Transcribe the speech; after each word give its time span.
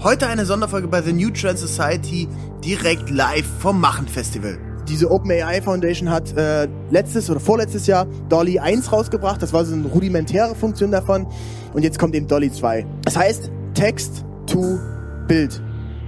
Heute 0.00 0.28
eine 0.28 0.46
Sonderfolge 0.46 0.86
bei 0.86 1.02
The 1.02 1.12
New 1.12 1.30
Trend 1.30 1.58
Society, 1.58 2.28
direkt 2.64 3.10
live 3.10 3.44
vom 3.58 3.80
Machen 3.80 4.06
Festival. 4.06 4.56
Diese 4.88 5.10
OpenAI 5.10 5.60
Foundation 5.60 6.08
hat 6.08 6.36
äh, 6.36 6.68
letztes 6.90 7.28
oder 7.28 7.40
vorletztes 7.40 7.88
Jahr 7.88 8.06
Dolly 8.28 8.60
1 8.60 8.92
rausgebracht. 8.92 9.42
Das 9.42 9.52
war 9.52 9.64
so 9.64 9.74
eine 9.74 9.88
rudimentäre 9.88 10.54
Funktion 10.54 10.92
davon. 10.92 11.26
Und 11.72 11.82
jetzt 11.82 11.98
kommt 11.98 12.14
eben 12.14 12.28
Dolly 12.28 12.52
2. 12.52 12.86
Das 13.04 13.16
heißt 13.16 13.50
Text 13.74 14.24
to 14.46 14.78
Bild. 15.26 15.60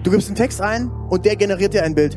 Du 0.04 0.12
gibst 0.12 0.28
einen 0.28 0.36
Text 0.36 0.60
ein 0.60 0.88
und 1.08 1.24
der 1.24 1.34
generiert 1.34 1.74
dir 1.74 1.82
ein 1.82 1.96
Bild. 1.96 2.16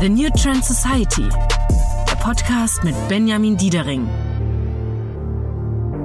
The 0.00 0.08
New 0.08 0.30
Trend 0.30 0.64
Society. 0.64 1.28
Der 2.08 2.16
Podcast 2.16 2.82
mit 2.82 2.94
Benjamin 3.08 3.58
Diedering. 3.58 4.08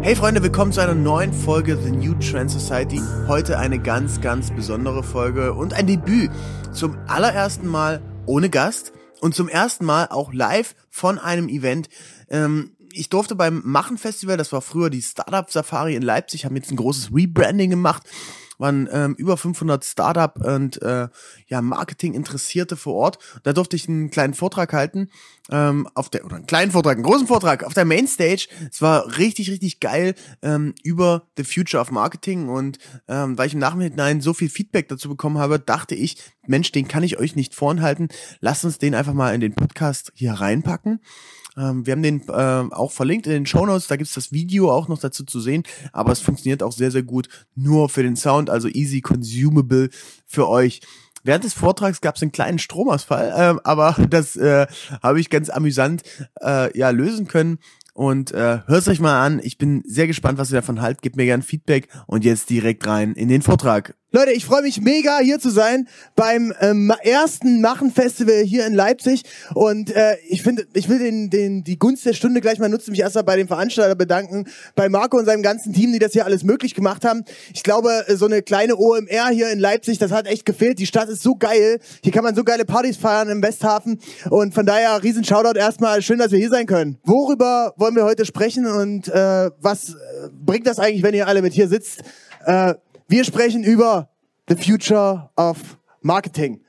Hey 0.02 0.16
Freunde, 0.16 0.44
willkommen 0.44 0.72
zu 0.72 0.80
einer 0.80 0.94
neuen 0.94 1.34
Folge 1.34 1.76
The 1.76 1.92
New 1.92 2.14
Trend 2.14 2.52
Society. 2.52 3.02
Heute 3.28 3.58
eine 3.58 3.80
ganz, 3.80 4.22
ganz 4.22 4.52
besondere 4.52 5.04
Folge 5.04 5.54
und 5.54 5.74
ein 5.74 5.88
Debüt. 5.88 6.32
Zum 6.72 6.98
allerersten 7.08 7.68
Mal 7.68 8.02
ohne 8.26 8.50
Gast 8.50 8.94
und 9.20 9.36
zum 9.36 9.50
ersten 9.50 9.86
Mal 9.86 10.08
auch 10.10 10.32
live 10.32 10.76
von 10.90 11.18
einem 11.20 11.50
Event. 11.50 11.90
Ähm, 12.30 12.78
ich 12.94 13.10
durfte 13.10 13.36
beim 13.36 13.62
Machen 13.66 13.98
Festival, 13.98 14.38
das 14.38 14.54
war 14.54 14.62
früher 14.62 14.90
die 14.90 15.02
Startup 15.02 15.50
Safari 15.50 15.96
in 15.96 16.04
Leipzig, 16.04 16.46
haben 16.46 16.56
jetzt 16.56 16.72
ein 16.72 16.78
großes 16.78 17.10
Rebranding 17.14 17.70
gemacht 17.70 18.04
waren 18.58 18.88
ähm, 18.92 19.16
über 19.16 19.38
500 19.38 19.84
Startup 19.84 20.38
und 20.44 20.82
äh, 20.82 21.08
ja 21.48 21.62
Marketing 21.62 22.14
Interessierte 22.14 22.76
vor 22.76 22.96
Ort. 22.96 23.20
Da 23.44 23.54
durfte 23.54 23.76
ich 23.76 23.88
einen 23.88 24.10
kleinen 24.10 24.34
Vortrag 24.34 24.74
halten 24.74 25.10
ähm, 25.50 25.88
auf 25.94 26.10
der 26.10 26.26
oder 26.26 26.36
einen 26.36 26.48
kleinen 26.48 26.72
Vortrag, 26.72 26.96
einen 26.96 27.06
großen 27.06 27.28
Vortrag 27.28 27.64
auf 27.64 27.74
der 27.74 27.86
Mainstage. 27.86 28.48
Es 28.72 28.82
war 28.82 29.18
richtig 29.18 29.50
richtig 29.52 29.80
geil 29.80 30.16
ähm, 30.42 30.74
über 30.84 31.28
the 31.38 31.44
future 31.44 31.82
of 31.82 31.92
Marketing 31.92 32.50
und 32.50 32.78
ähm, 33.08 33.38
weil 33.38 33.48
ich 33.48 33.54
im 33.54 33.60
Nachhinein 33.60 34.22
so 34.22 34.34
viel 34.34 34.50
Feedback 34.50 34.88
dazu 34.90 35.10
bekommen 35.10 35.38
habe, 35.38 35.60
dachte 35.60 35.96
ich, 35.96 36.18
Mensch, 36.48 36.72
den 36.72 36.88
kann 36.88 37.04
ich 37.04 37.20
euch 37.20 37.36
nicht 37.36 37.54
vorenthalten. 37.54 38.08
Lasst 38.40 38.66
uns 38.66 38.78
den 38.78 38.96
einfach 38.96 39.14
mal 39.14 39.34
in 39.36 39.42
den 39.42 39.54
Podcast 39.54 40.12
hier 40.16 40.34
reinpacken. 40.34 41.00
Ähm, 41.58 41.86
wir 41.86 41.94
haben 41.94 42.04
den 42.04 42.22
äh, 42.28 42.74
auch 42.74 42.92
verlinkt 42.92 43.28
in 43.28 43.34
den 43.34 43.46
Show 43.46 43.66
Notes. 43.66 43.88
Da 43.88 43.96
gibt's 43.96 44.14
das 44.14 44.32
Video 44.32 44.72
auch 44.72 44.88
noch 44.88 45.00
dazu 45.00 45.24
zu 45.24 45.40
sehen. 45.40 45.64
Aber 45.92 46.12
es 46.12 46.20
funktioniert 46.20 46.64
auch 46.64 46.72
sehr, 46.72 46.92
sehr 46.92 47.04
gut 47.04 47.28
nur 47.56 47.90
für 47.90 48.04
den 48.04 48.16
Sound, 48.16 48.50
also 48.50 48.68
easy 48.68 49.02
consumable 49.02 49.90
für 50.26 50.48
euch. 50.48 50.82
Während 51.24 51.44
des 51.44 51.54
Vortrags 51.54 52.00
gab 52.00 52.16
es 52.16 52.22
einen 52.22 52.32
kleinen 52.32 52.60
Stromausfall, 52.60 53.58
äh, 53.58 53.60
aber 53.64 53.96
das 54.10 54.36
äh, 54.36 54.68
habe 55.02 55.20
ich 55.20 55.30
ganz 55.30 55.50
amüsant 55.50 56.04
äh, 56.42 56.78
ja 56.78 56.90
lösen 56.92 57.28
können. 57.28 57.60
Und 57.94 58.32
äh, 58.32 58.60
hört 58.68 58.88
euch 58.88 59.00
mal 59.00 59.26
an. 59.26 59.42
Ich 59.44 59.58
bin 59.58 59.82
sehr 59.84 60.06
gespannt, 60.06 60.38
was 60.38 60.52
ihr 60.52 60.58
davon 60.58 60.82
haltet. 60.82 61.02
Gebt 61.02 61.16
mir 61.16 61.26
gern 61.26 61.42
Feedback 61.42 61.88
und 62.06 62.24
jetzt 62.24 62.52
direkt 62.52 62.86
rein 62.86 63.14
in 63.14 63.28
den 63.28 63.42
Vortrag. 63.42 63.96
Leute, 64.14 64.32
ich 64.32 64.46
freue 64.46 64.62
mich 64.62 64.80
mega 64.80 65.20
hier 65.20 65.38
zu 65.38 65.50
sein 65.50 65.86
beim 66.16 66.54
ähm, 66.62 66.94
ersten 67.04 67.60
Machen 67.60 67.92
Festival 67.92 68.38
hier 68.38 68.66
in 68.66 68.74
Leipzig 68.74 69.24
und 69.54 69.94
äh, 69.94 70.16
ich 70.30 70.44
finde, 70.44 70.66
ich 70.76 70.88
will 70.88 70.98
den, 70.98 71.30
den 71.30 71.66
die 71.66 71.78
Gunst 71.78 72.06
der 72.06 72.14
Stunde 72.14 72.40
gleich 72.40 72.58
mal 72.58 72.70
nutzen, 72.70 72.92
mich 72.92 73.02
erstmal 73.02 73.26
bei 73.26 73.36
dem 73.36 73.50
Veranstalter 73.50 73.96
bedanken, 73.96 74.46
bei 74.76 74.88
Marco 74.88 75.18
und 75.18 75.26
seinem 75.26 75.44
ganzen 75.44 75.74
Team, 75.74 75.92
die 75.92 76.00
das 76.00 76.14
hier 76.14 76.24
alles 76.24 76.46
möglich 76.46 76.74
gemacht 76.74 77.04
haben. 77.04 77.26
Ich 77.54 77.64
glaube, 77.64 78.06
so 78.16 78.28
eine 78.28 78.42
kleine 78.42 78.78
OMR 78.78 79.28
hier 79.32 79.52
in 79.52 79.60
Leipzig, 79.60 79.98
das 79.98 80.14
hat 80.14 80.26
echt 80.26 80.46
gefehlt. 80.46 80.80
Die 80.80 80.88
Stadt 80.88 81.10
ist 81.10 81.22
so 81.22 81.36
geil, 81.36 81.82
hier 82.02 82.14
kann 82.14 82.24
man 82.24 82.34
so 82.34 82.46
geile 82.46 82.64
Partys 82.64 82.96
feiern 82.96 83.28
im 83.28 83.44
Westhafen 83.44 84.00
und 84.30 84.54
von 84.54 84.66
daher 84.66 85.04
riesen 85.04 85.26
Shoutout 85.26 85.60
erstmal, 85.60 86.02
schön, 86.02 86.20
dass 86.20 86.32
wir 86.32 86.40
hier 86.40 86.50
sein 86.50 86.66
können. 86.66 86.98
Worüber 87.04 87.74
wollen 87.76 87.98
wir 87.98 88.06
heute 88.06 88.26
sprechen 88.26 88.68
und 88.68 89.10
äh, 89.10 89.52
was 89.60 89.90
äh, 89.90 90.30
bringt 90.32 90.66
das 90.66 90.80
eigentlich, 90.80 91.04
wenn 91.04 91.14
ihr 91.14 91.28
alle 91.28 91.42
mit 91.42 91.52
hier 91.52 91.68
sitzt? 91.68 92.04
Äh, 92.46 92.76
wir 93.08 93.24
sprechen 93.24 93.64
über 93.64 94.10
the 94.48 94.56
future 94.56 95.30
of 95.38 95.78
marketing. 96.02 96.62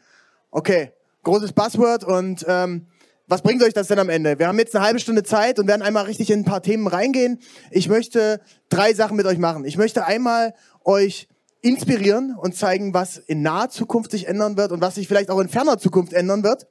Okay, 0.50 0.92
großes 1.25 1.53
Buzzword 1.53 2.05
und 2.05 2.44
ähm, 2.48 2.86
was 3.27 3.42
bringt 3.42 3.62
euch 3.62 3.75
das 3.75 3.88
denn 3.88 3.99
am 3.99 4.09
Ende? 4.09 4.38
Wir 4.38 4.48
haben 4.48 4.59
jetzt 4.59 4.75
eine 4.75 4.84
halbe 4.84 5.00
Stunde 5.00 5.22
Zeit 5.22 5.59
und 5.59 5.66
werden 5.66 5.82
einmal 5.82 6.04
richtig 6.04 6.31
in 6.31 6.41
ein 6.41 6.44
paar 6.44 6.62
Themen 6.62 6.87
reingehen. 6.87 7.41
Ich 7.71 7.88
möchte 7.88 8.41
drei 8.71 8.94
Sachen 8.94 9.16
mit 9.16 9.27
euch 9.27 9.38
machen. 9.38 9.66
Ich 9.66 9.77
möchte 9.77 10.06
einmal 10.06 10.54
euch 10.84 11.28
inspirieren 11.60 12.34
und 12.41 12.54
zeigen, 12.54 12.94
was 12.94 13.19
in 13.19 13.43
naher 13.43 13.69
Zukunft 13.69 14.12
sich 14.12 14.28
ändern 14.28 14.56
wird 14.56 14.72
und 14.72 14.81
was 14.81 14.94
sich 14.94 15.09
vielleicht 15.09 15.28
auch 15.28 15.41
in 15.41 15.48
ferner 15.48 15.77
Zukunft 15.77 16.15
ändern 16.15 16.43
wird. 16.43 16.66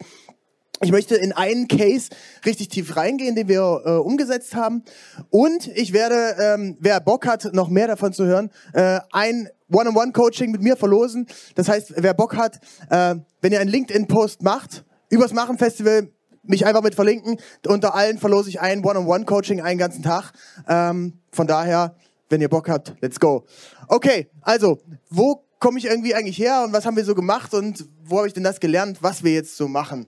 Ich 0.81 0.91
möchte 0.91 1.15
in 1.15 1.31
einen 1.31 1.67
Case 1.67 2.09
richtig 2.45 2.69
tief 2.69 2.95
reingehen, 2.95 3.35
den 3.35 3.47
wir 3.47 3.81
äh, 3.83 3.89
umgesetzt 3.91 4.55
haben. 4.55 4.83
Und 5.31 5.67
ich 5.75 5.91
werde, 5.91 6.35
ähm, 6.39 6.77
wer 6.79 6.99
Bock 6.99 7.25
hat, 7.25 7.51
noch 7.53 7.69
mehr 7.69 7.88
davon 7.88 8.13
zu 8.13 8.25
hören, 8.25 8.51
äh, 8.73 8.99
ein 9.11 9.49
One-on-One-Coaching 9.71 10.51
mit 10.51 10.61
mir 10.61 10.77
verlosen. 10.77 11.25
Das 11.55 11.67
heißt, 11.67 11.93
wer 11.97 12.13
Bock 12.13 12.35
hat, 12.35 12.59
äh, 12.91 13.15
wenn 13.41 13.51
ihr 13.51 13.59
einen 13.59 13.71
LinkedIn-Post 13.71 14.43
macht, 14.43 14.85
übers 15.09 15.33
Machen-Festival, 15.33 16.09
mich 16.43 16.65
einfach 16.65 16.83
mit 16.83 16.95
verlinken. 16.95 17.38
Unter 17.65 17.95
allen 17.95 18.19
verlose 18.19 18.49
ich 18.49 18.61
ein 18.61 18.83
One-on-One-Coaching 18.83 19.61
einen 19.61 19.79
ganzen 19.79 20.03
Tag. 20.03 20.31
Ähm, 20.67 21.19
von 21.31 21.47
daher, 21.47 21.95
wenn 22.29 22.39
ihr 22.39 22.49
Bock 22.49 22.69
habt, 22.69 22.94
let's 23.01 23.19
go. 23.19 23.45
Okay, 23.88 24.29
also, 24.41 24.79
wo 25.09 25.44
komme 25.59 25.79
ich 25.79 25.85
irgendwie 25.85 26.13
eigentlich 26.13 26.38
her 26.38 26.63
und 26.63 26.71
was 26.71 26.85
haben 26.85 26.95
wir 26.95 27.03
so 27.03 27.15
gemacht 27.15 27.53
und 27.53 27.88
wo 28.03 28.17
habe 28.17 28.27
ich 28.27 28.33
denn 28.33 28.44
das 28.44 28.59
gelernt, 28.59 28.99
was 29.01 29.23
wir 29.23 29.33
jetzt 29.33 29.57
so 29.57 29.67
machen? 29.67 30.07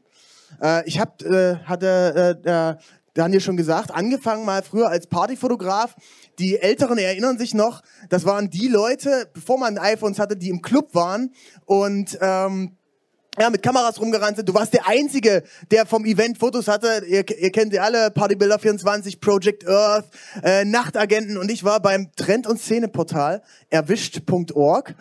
Äh, 0.62 0.88
ich 0.88 1.00
hab, 1.00 1.22
äh, 1.22 1.58
hatte 1.66 2.40
äh, 2.44 2.84
Daniel 3.14 3.42
schon 3.42 3.58
gesagt, 3.58 3.92
angefangen 3.92 4.46
mal 4.46 4.64
früher 4.64 4.90
als 4.90 5.08
Partyfotograf. 5.08 5.96
Die 6.38 6.58
Älteren 6.58 6.98
erinnern 6.98 7.38
sich 7.38 7.54
noch, 7.54 7.82
das 8.10 8.26
waren 8.26 8.50
die 8.50 8.68
Leute, 8.68 9.30
bevor 9.34 9.58
man 9.58 9.78
iPhones 9.78 10.20
hatte, 10.20 10.38
die 10.38 10.50
im 10.50 10.62
Club 10.62 10.96
waren 10.96 11.34
und 11.66 12.18
ähm, 12.22 12.78
ja, 13.38 13.50
mit 13.50 13.64
Kameras 13.64 14.00
rumgerannt 14.00 14.38
sind. 14.38 14.50
Du 14.50 14.54
warst 14.54 14.74
der 14.74 14.88
Einzige, 14.88 15.44
der 15.72 15.86
vom 15.86 16.04
Event 16.06 16.38
Fotos 16.38 16.68
hatte. 16.68 17.04
Ihr, 17.08 17.24
ihr 17.40 17.52
kennt 17.52 17.72
sie 17.72 17.80
alle, 17.80 18.12
Partybilder 18.12 18.60
24, 18.60 19.22
Project 19.22 19.68
Earth, 19.68 20.06
äh, 20.44 20.66
Nachtagenten 20.66 21.38
und 21.38 21.50
ich 21.50 21.64
war 21.64 21.82
beim 21.82 22.12
Trend- 22.16 22.48
und 22.48 22.60
Szeneportal 22.60 23.42
erwischt.org 23.70 24.96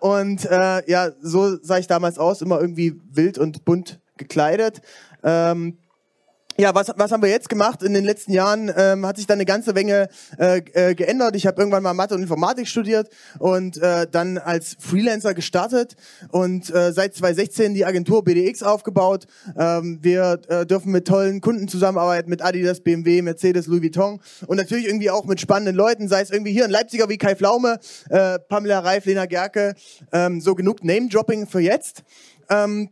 und 0.00 0.44
äh, 0.46 0.90
ja, 0.90 1.10
so 1.20 1.56
sah 1.62 1.78
ich 1.78 1.86
damals 1.86 2.18
aus, 2.18 2.42
immer 2.42 2.60
irgendwie 2.60 3.00
wild 3.10 3.38
und 3.38 3.64
bunt 3.64 4.00
gekleidet. 4.16 4.80
Ähm, 5.22 5.78
ja, 6.56 6.72
was, 6.72 6.92
was 6.96 7.10
haben 7.10 7.22
wir 7.22 7.30
jetzt 7.30 7.48
gemacht? 7.48 7.82
In 7.82 7.94
den 7.94 8.04
letzten 8.04 8.32
Jahren 8.32 8.72
ähm, 8.76 9.04
hat 9.04 9.16
sich 9.16 9.26
dann 9.26 9.38
eine 9.38 9.44
ganze 9.44 9.72
Menge 9.72 10.08
äh, 10.38 10.58
äh, 10.74 10.94
geändert. 10.94 11.34
Ich 11.34 11.48
habe 11.48 11.60
irgendwann 11.60 11.82
mal 11.82 11.94
Mathe 11.94 12.14
und 12.14 12.22
Informatik 12.22 12.68
studiert 12.68 13.08
und 13.40 13.76
äh, 13.78 14.06
dann 14.08 14.38
als 14.38 14.76
Freelancer 14.78 15.34
gestartet 15.34 15.96
und 16.30 16.72
äh, 16.72 16.92
seit 16.92 17.14
2016 17.14 17.74
die 17.74 17.84
Agentur 17.84 18.22
BDX 18.22 18.62
aufgebaut. 18.62 19.26
Ähm, 19.58 19.98
wir 20.02 20.40
äh, 20.46 20.64
dürfen 20.64 20.92
mit 20.92 21.08
tollen 21.08 21.40
Kunden 21.40 21.66
zusammenarbeiten, 21.66 22.30
mit 22.30 22.40
Adidas, 22.40 22.80
BMW, 22.80 23.20
Mercedes, 23.22 23.66
Louis 23.66 23.82
Vuitton 23.82 24.20
und 24.46 24.56
natürlich 24.56 24.86
irgendwie 24.86 25.10
auch 25.10 25.24
mit 25.24 25.40
spannenden 25.40 25.74
Leuten, 25.74 26.06
sei 26.06 26.20
es 26.20 26.30
irgendwie 26.30 26.52
hier 26.52 26.66
in 26.66 26.70
Leipziger 26.70 27.08
wie 27.08 27.18
Kai 27.18 27.34
Flaume, 27.34 27.80
äh, 28.10 28.38
Pamela 28.38 28.78
Reif, 28.78 29.06
Lena 29.06 29.26
Gerke, 29.26 29.74
ähm, 30.12 30.40
so 30.40 30.54
genug 30.54 30.84
Name-Dropping 30.84 31.48
für 31.48 31.60
jetzt. 31.60 32.04
Ähm, 32.48 32.90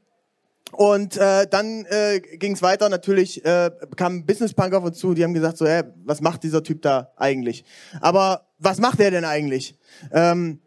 und 0.73 1.17
äh, 1.17 1.47
dann 1.47 1.85
äh, 1.87 2.21
ging 2.21 2.55
es 2.55 2.63
weiter. 2.63 2.89
Natürlich 2.89 3.45
äh, 3.45 3.71
kam 3.97 4.25
Business 4.27 4.55
Punk 4.55 4.75
auf 4.75 4.85
uns 4.85 4.99
zu. 4.99 5.15
Die 5.15 5.23
haben 5.23 5.35
gesagt 5.35 5.59
so, 5.59 5.67
hey, 5.67 5.85
was 6.05 6.21
macht 6.21 6.43
dieser 6.43 6.63
Typ 6.63 6.83
da 6.83 7.13
eigentlich? 7.17 7.65
Aber 8.01 8.47
was 8.59 8.79
macht 8.79 9.01
er 9.01 9.11
denn 9.11 9.25
eigentlich? 9.25 9.79
Ähm, 10.13 10.61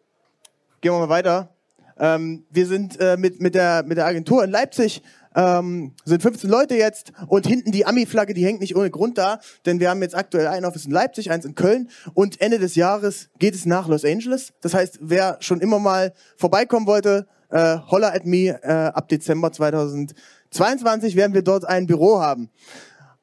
gehen 0.81 0.93
wir 0.93 0.99
mal 0.99 1.09
weiter. 1.09 1.49
Ähm, 1.97 2.45
wir 2.49 2.67
sind 2.67 2.99
äh, 2.99 3.17
mit 3.17 3.41
mit 3.41 3.55
der 3.55 3.83
mit 3.83 3.97
der 3.97 4.05
Agentur 4.05 4.43
in 4.43 4.51
Leipzig 4.51 5.01
ähm, 5.35 5.93
sind 6.05 6.21
15 6.21 6.49
Leute 6.49 6.75
jetzt 6.75 7.11
und 7.27 7.45
hinten 7.45 7.71
die 7.71 7.85
Ami-Flagge, 7.85 8.33
die 8.33 8.45
hängt 8.45 8.61
nicht 8.61 8.75
ohne 8.75 8.89
Grund 8.89 9.17
da, 9.17 9.39
denn 9.65 9.79
wir 9.79 9.89
haben 9.89 10.01
jetzt 10.01 10.15
aktuell 10.15 10.47
ein 10.47 10.65
Office 10.65 10.85
in 10.85 10.91
Leipzig, 10.91 11.29
eins 11.29 11.45
in 11.45 11.55
Köln 11.55 11.89
und 12.13 12.41
Ende 12.41 12.57
des 12.59 12.75
Jahres 12.75 13.29
geht 13.37 13.53
es 13.53 13.65
nach 13.65 13.87
Los 13.87 14.05
Angeles. 14.05 14.53
Das 14.61 14.73
heißt, 14.73 14.99
wer 15.01 15.37
schon 15.41 15.61
immer 15.61 15.79
mal 15.79 16.13
vorbeikommen 16.37 16.87
wollte, 16.87 17.27
äh, 17.55 17.79
holla 17.89 18.09
at 18.09 18.25
me, 18.25 18.59
äh, 18.63 18.91
ab 18.93 19.07
Dezember 19.07 19.51
2022 19.51 21.15
werden 21.15 21.33
wir 21.33 21.41
dort 21.41 21.65
ein 21.65 21.87
Büro 21.87 22.19
haben. 22.19 22.49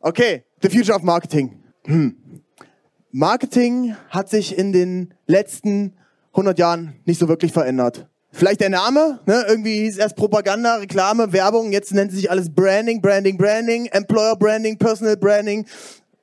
Okay, 0.00 0.44
the 0.62 0.70
future 0.70 0.96
of 0.96 1.02
marketing. 1.02 1.62
Hm. 1.84 2.16
Marketing 3.10 3.94
hat 4.08 4.30
sich 4.30 4.56
in 4.56 4.72
den 4.72 5.12
letzten 5.26 5.92
100 6.32 6.58
Jahren 6.58 6.94
nicht 7.04 7.20
so 7.20 7.28
wirklich 7.28 7.52
verändert. 7.52 8.08
Vielleicht 8.30 8.62
der 8.62 8.70
Name, 8.70 9.20
ne? 9.26 9.44
irgendwie 9.46 9.80
hieß 9.82 9.98
erst 9.98 10.16
Propaganda, 10.16 10.76
Reklame, 10.76 11.34
Werbung, 11.34 11.70
jetzt 11.70 11.92
nennt 11.92 12.10
sich 12.12 12.30
alles 12.30 12.48
Branding, 12.48 13.02
Branding, 13.02 13.36
Branding, 13.36 13.84
Employer 13.86 14.36
Branding, 14.36 14.78
Personal 14.78 15.18
Branding. 15.18 15.66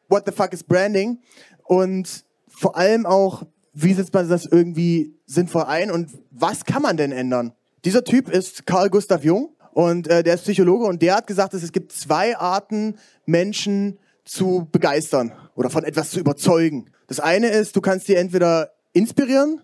What 0.07 0.23
the 0.25 0.31
fuck 0.31 0.51
is 0.51 0.63
Branding? 0.63 1.19
Und 1.65 2.25
vor 2.47 2.75
allem 2.75 3.05
auch, 3.05 3.43
wie 3.73 3.93
setzt 3.93 4.11
man 4.15 4.27
das 4.27 4.47
irgendwie 4.47 5.13
sinnvoll 5.27 5.65
ein 5.65 5.91
und 5.91 6.09
was 6.31 6.65
kann 6.65 6.81
man 6.81 6.97
denn 6.97 7.11
ändern? 7.11 7.53
Dieser 7.85 8.03
Typ 8.03 8.29
ist 8.29 8.65
Carl 8.65 8.89
Gustav 8.89 9.23
Jung 9.23 9.55
und 9.71 10.07
äh, 10.09 10.21
der 10.21 10.35
ist 10.35 10.43
Psychologe 10.43 10.85
und 10.85 11.01
der 11.01 11.15
hat 11.15 11.27
gesagt, 11.27 11.53
dass 11.53 11.63
es 11.63 11.71
gibt 11.71 11.93
zwei 11.93 12.37
Arten, 12.37 12.95
Menschen 13.25 13.99
zu 14.25 14.67
begeistern 14.69 15.31
oder 15.55 15.69
von 15.69 15.85
etwas 15.85 16.11
zu 16.11 16.19
überzeugen. 16.19 16.89
Das 17.07 17.21
eine 17.21 17.47
ist, 17.49 17.77
du 17.77 17.81
kannst 17.81 18.09
die 18.09 18.15
entweder 18.15 18.71
inspirieren 18.91 19.61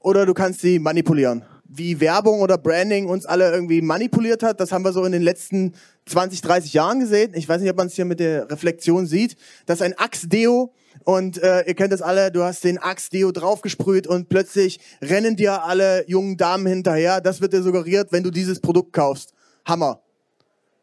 oder 0.00 0.24
du 0.24 0.32
kannst 0.32 0.60
sie 0.60 0.78
manipulieren. 0.78 1.44
Wie 1.64 2.00
Werbung 2.00 2.40
oder 2.40 2.56
Branding 2.56 3.06
uns 3.06 3.26
alle 3.26 3.52
irgendwie 3.52 3.82
manipuliert 3.82 4.42
hat, 4.42 4.60
das 4.60 4.72
haben 4.72 4.84
wir 4.84 4.92
so 4.92 5.04
in 5.04 5.12
den 5.12 5.20
letzten 5.20 5.74
20, 6.06 6.40
30 6.40 6.72
Jahren 6.72 7.00
gesehen. 7.00 7.32
Ich 7.34 7.46
weiß 7.46 7.60
nicht, 7.60 7.70
ob 7.70 7.76
man 7.76 7.88
es 7.88 7.94
hier 7.94 8.06
mit 8.06 8.18
der 8.18 8.50
Reflexion 8.50 9.06
sieht. 9.06 9.36
Das 9.66 9.80
ist 9.80 9.82
ein 9.82 9.98
Axe-Deo 9.98 10.72
und 11.04 11.42
äh, 11.42 11.66
ihr 11.66 11.74
kennt 11.74 11.92
das 11.92 12.02
alle, 12.02 12.30
du 12.30 12.42
hast 12.42 12.64
den 12.64 12.78
Axe-Deo 12.78 13.32
draufgesprüht 13.32 14.06
und 14.06 14.28
plötzlich 14.28 14.80
rennen 15.02 15.36
dir 15.36 15.64
alle 15.64 16.08
jungen 16.08 16.36
Damen 16.36 16.66
hinterher. 16.66 17.20
Das 17.20 17.40
wird 17.40 17.52
dir 17.52 17.62
suggeriert, 17.62 18.12
wenn 18.12 18.22
du 18.22 18.30
dieses 18.30 18.60
Produkt 18.60 18.92
kaufst. 18.92 19.32
Hammer. 19.64 20.00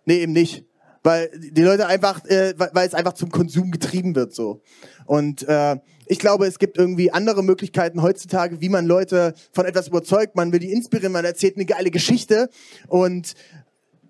Nee, 0.06 0.22
eben 0.22 0.34
nicht 0.34 0.66
weil 1.06 1.30
die 1.38 1.62
Leute 1.62 1.86
einfach, 1.86 2.26
äh, 2.26 2.56
weil 2.58 2.88
es 2.88 2.96
einfach 2.96 3.14
zum 3.14 3.30
Konsum 3.30 3.70
getrieben 3.70 4.16
wird 4.16 4.34
so. 4.34 4.62
Und 5.06 5.48
äh, 5.48 5.78
ich 6.08 6.18
glaube, 6.18 6.48
es 6.48 6.58
gibt 6.58 6.80
irgendwie 6.80 7.12
andere 7.12 7.44
Möglichkeiten 7.44 8.02
heutzutage, 8.02 8.60
wie 8.60 8.70
man 8.70 8.88
Leute 8.88 9.36
von 9.54 9.66
etwas 9.66 9.88
überzeugt. 9.88 10.36
Man 10.36 10.52
will 10.52 10.60
die 10.60 10.72
inspirieren, 10.72 11.14
man 11.14 11.24
erzählt 11.24 11.58
eine 11.58 11.66
geile 11.66 11.92
Geschichte 11.92 12.50
und 12.88 13.36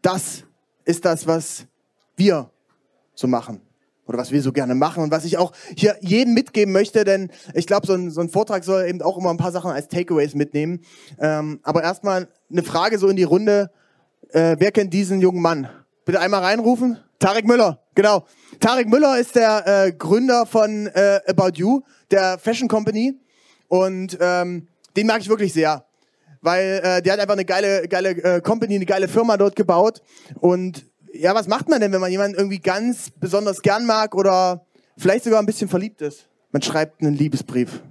das 0.01 0.45
ist 0.85 1.03
das, 1.03 1.27
was 1.27 1.67
wir 2.15 2.49
so 3.13 3.27
machen 3.27 3.59
oder 4.07 4.17
was 4.17 4.31
wir 4.31 4.41
so 4.41 4.51
gerne 4.51 4.75
machen 4.75 5.03
und 5.03 5.11
was 5.11 5.25
ich 5.25 5.37
auch 5.37 5.51
hier 5.75 5.95
jedem 6.01 6.33
mitgeben 6.33 6.73
möchte, 6.73 7.03
denn 7.03 7.31
ich 7.53 7.67
glaube, 7.67 7.87
so 7.87 7.93
ein, 7.93 8.11
so 8.11 8.21
ein 8.21 8.29
Vortrag 8.29 8.63
soll 8.63 8.85
eben 8.85 9.01
auch 9.01 9.17
immer 9.17 9.29
ein 9.29 9.37
paar 9.37 9.51
Sachen 9.51 9.71
als 9.71 9.87
Takeaways 9.87 10.35
mitnehmen. 10.35 10.81
Ähm, 11.19 11.59
aber 11.63 11.83
erstmal 11.83 12.27
eine 12.51 12.63
Frage 12.63 12.97
so 12.99 13.07
in 13.07 13.15
die 13.15 13.23
Runde. 13.23 13.71
Äh, 14.29 14.55
wer 14.59 14.71
kennt 14.71 14.93
diesen 14.93 15.21
jungen 15.21 15.41
Mann? 15.41 15.69
Bitte 16.05 16.19
einmal 16.19 16.43
reinrufen. 16.43 16.99
Tarek 17.19 17.47
Müller, 17.47 17.79
genau. 17.95 18.25
Tarek 18.59 18.87
Müller 18.87 19.17
ist 19.17 19.35
der 19.35 19.65
äh, 19.65 19.91
Gründer 19.91 20.45
von 20.45 20.87
äh, 20.87 21.21
About 21.27 21.53
You, 21.55 21.81
der 22.11 22.37
Fashion 22.37 22.67
Company. 22.67 23.19
Und 23.67 24.17
ähm, 24.19 24.67
den 24.95 25.07
mag 25.07 25.21
ich 25.21 25.29
wirklich 25.29 25.53
sehr. 25.53 25.85
Weil 26.41 26.81
äh, 26.83 27.01
der 27.01 27.13
hat 27.13 27.19
einfach 27.19 27.33
eine 27.33 27.45
geile, 27.45 27.87
geile 27.87 28.09
äh, 28.11 28.41
Company, 28.41 28.75
eine 28.75 28.85
geile 28.85 29.07
Firma 29.07 29.37
dort 29.37 29.55
gebaut. 29.55 30.01
Und 30.35 30.85
ja, 31.19 31.35
was 31.35 31.47
macht 31.47 31.69
man 31.69 31.79
denn, 31.79 31.91
wenn 31.91 32.01
man 32.01 32.11
jemanden 32.11 32.37
irgendwie 32.37 32.59
ganz 32.59 33.09
besonders 33.19 33.61
gern 33.61 33.85
mag 33.85 34.15
oder 34.15 34.65
vielleicht 34.97 35.23
sogar 35.23 35.39
ein 35.39 35.45
bisschen 35.45 35.69
verliebt 35.69 36.01
ist? 36.01 36.27
Man 36.51 36.61
schreibt 36.61 37.01
einen 37.01 37.15
Liebesbrief. 37.15 37.81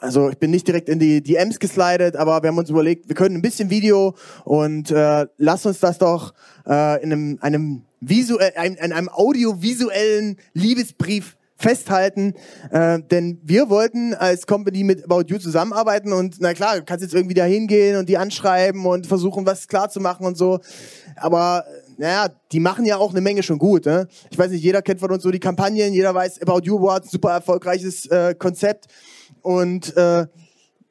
Also 0.00 0.30
ich 0.30 0.38
bin 0.38 0.50
nicht 0.50 0.66
direkt 0.66 0.88
in 0.88 0.98
die 0.98 1.22
DMs 1.22 1.58
geslidet, 1.58 2.16
aber 2.16 2.42
wir 2.42 2.48
haben 2.48 2.58
uns 2.58 2.70
überlegt, 2.70 3.08
wir 3.08 3.14
können 3.14 3.36
ein 3.36 3.42
bisschen 3.42 3.70
Video 3.70 4.14
und 4.44 4.90
äh, 4.90 5.26
lass 5.36 5.66
uns 5.66 5.78
das 5.78 5.98
doch 5.98 6.32
äh, 6.66 7.02
in 7.02 7.12
einem, 7.12 7.38
einem, 7.42 7.82
visuell, 8.00 8.52
in 8.64 8.92
einem 8.92 9.08
audiovisuellen 9.08 10.38
Liebesbrief 10.54 11.36
festhalten, 11.62 12.34
äh, 12.70 12.98
denn 13.10 13.40
wir 13.44 13.70
wollten 13.70 14.14
als 14.14 14.46
Company 14.46 14.82
mit 14.82 15.04
About 15.04 15.24
You 15.28 15.38
zusammenarbeiten 15.38 16.12
und 16.12 16.36
na 16.40 16.54
klar, 16.54 16.76
du 16.76 16.84
kannst 16.84 17.02
jetzt 17.02 17.14
irgendwie 17.14 17.34
da 17.34 17.44
hingehen 17.44 17.96
und 17.96 18.08
die 18.08 18.18
anschreiben 18.18 18.84
und 18.84 19.06
versuchen, 19.06 19.46
was 19.46 19.68
klar 19.68 19.88
zu 19.88 20.00
machen 20.00 20.26
und 20.26 20.36
so, 20.36 20.58
aber 21.16 21.64
naja, 22.02 22.30
die 22.50 22.58
machen 22.58 22.84
ja 22.84 22.96
auch 22.96 23.12
eine 23.12 23.20
Menge 23.20 23.44
schon 23.44 23.58
gut. 23.58 23.86
Ne? 23.86 24.08
Ich 24.28 24.36
weiß 24.36 24.50
nicht, 24.50 24.64
jeder 24.64 24.82
kennt 24.82 24.98
von 24.98 25.12
uns 25.12 25.22
so 25.22 25.30
die 25.30 25.38
Kampagnen, 25.38 25.92
jeder 25.92 26.12
weiß, 26.12 26.42
About 26.42 26.62
You 26.64 26.82
war 26.82 27.00
super 27.04 27.30
erfolgreiches 27.30 28.06
äh, 28.06 28.34
Konzept 28.34 28.88
und 29.40 29.96
äh, 29.96 30.26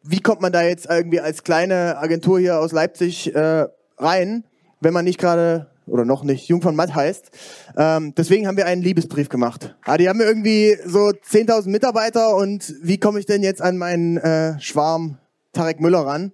wie 0.04 0.22
kommt 0.22 0.40
man 0.40 0.54
da 0.54 0.62
jetzt 0.64 0.88
irgendwie 0.90 1.20
als 1.20 1.44
kleine 1.44 1.98
Agentur 1.98 2.40
hier 2.40 2.60
aus 2.60 2.72
Leipzig 2.72 3.36
äh, 3.36 3.68
rein, 3.98 4.46
wenn 4.80 4.94
man 4.94 5.04
nicht 5.04 5.20
gerade 5.20 5.68
oder 5.86 6.06
noch 6.06 6.24
nicht 6.24 6.48
Jung 6.48 6.62
von 6.62 6.78
Matt 6.78 6.96
heißt. 6.96 7.30
Ähm, 7.76 8.16
deswegen 8.16 8.48
haben 8.48 8.56
wir 8.56 8.66
einen 8.66 8.82
Liebesbrief 8.82 9.28
gemacht. 9.28 9.76
Ah, 9.84 9.98
die 9.98 10.08
haben 10.08 10.22
irgendwie 10.22 10.78
so 10.86 11.10
10.000 11.10 11.68
Mitarbeiter 11.68 12.38
und 12.38 12.74
wie 12.82 12.98
komme 12.98 13.20
ich 13.20 13.26
denn 13.26 13.44
jetzt 13.44 13.62
an 13.62 13.78
meinen 13.78 14.16
äh, 14.16 14.58
Schwarm 14.62 15.18
Tarek 15.52 15.82
Müller 15.82 16.06
ran? 16.06 16.32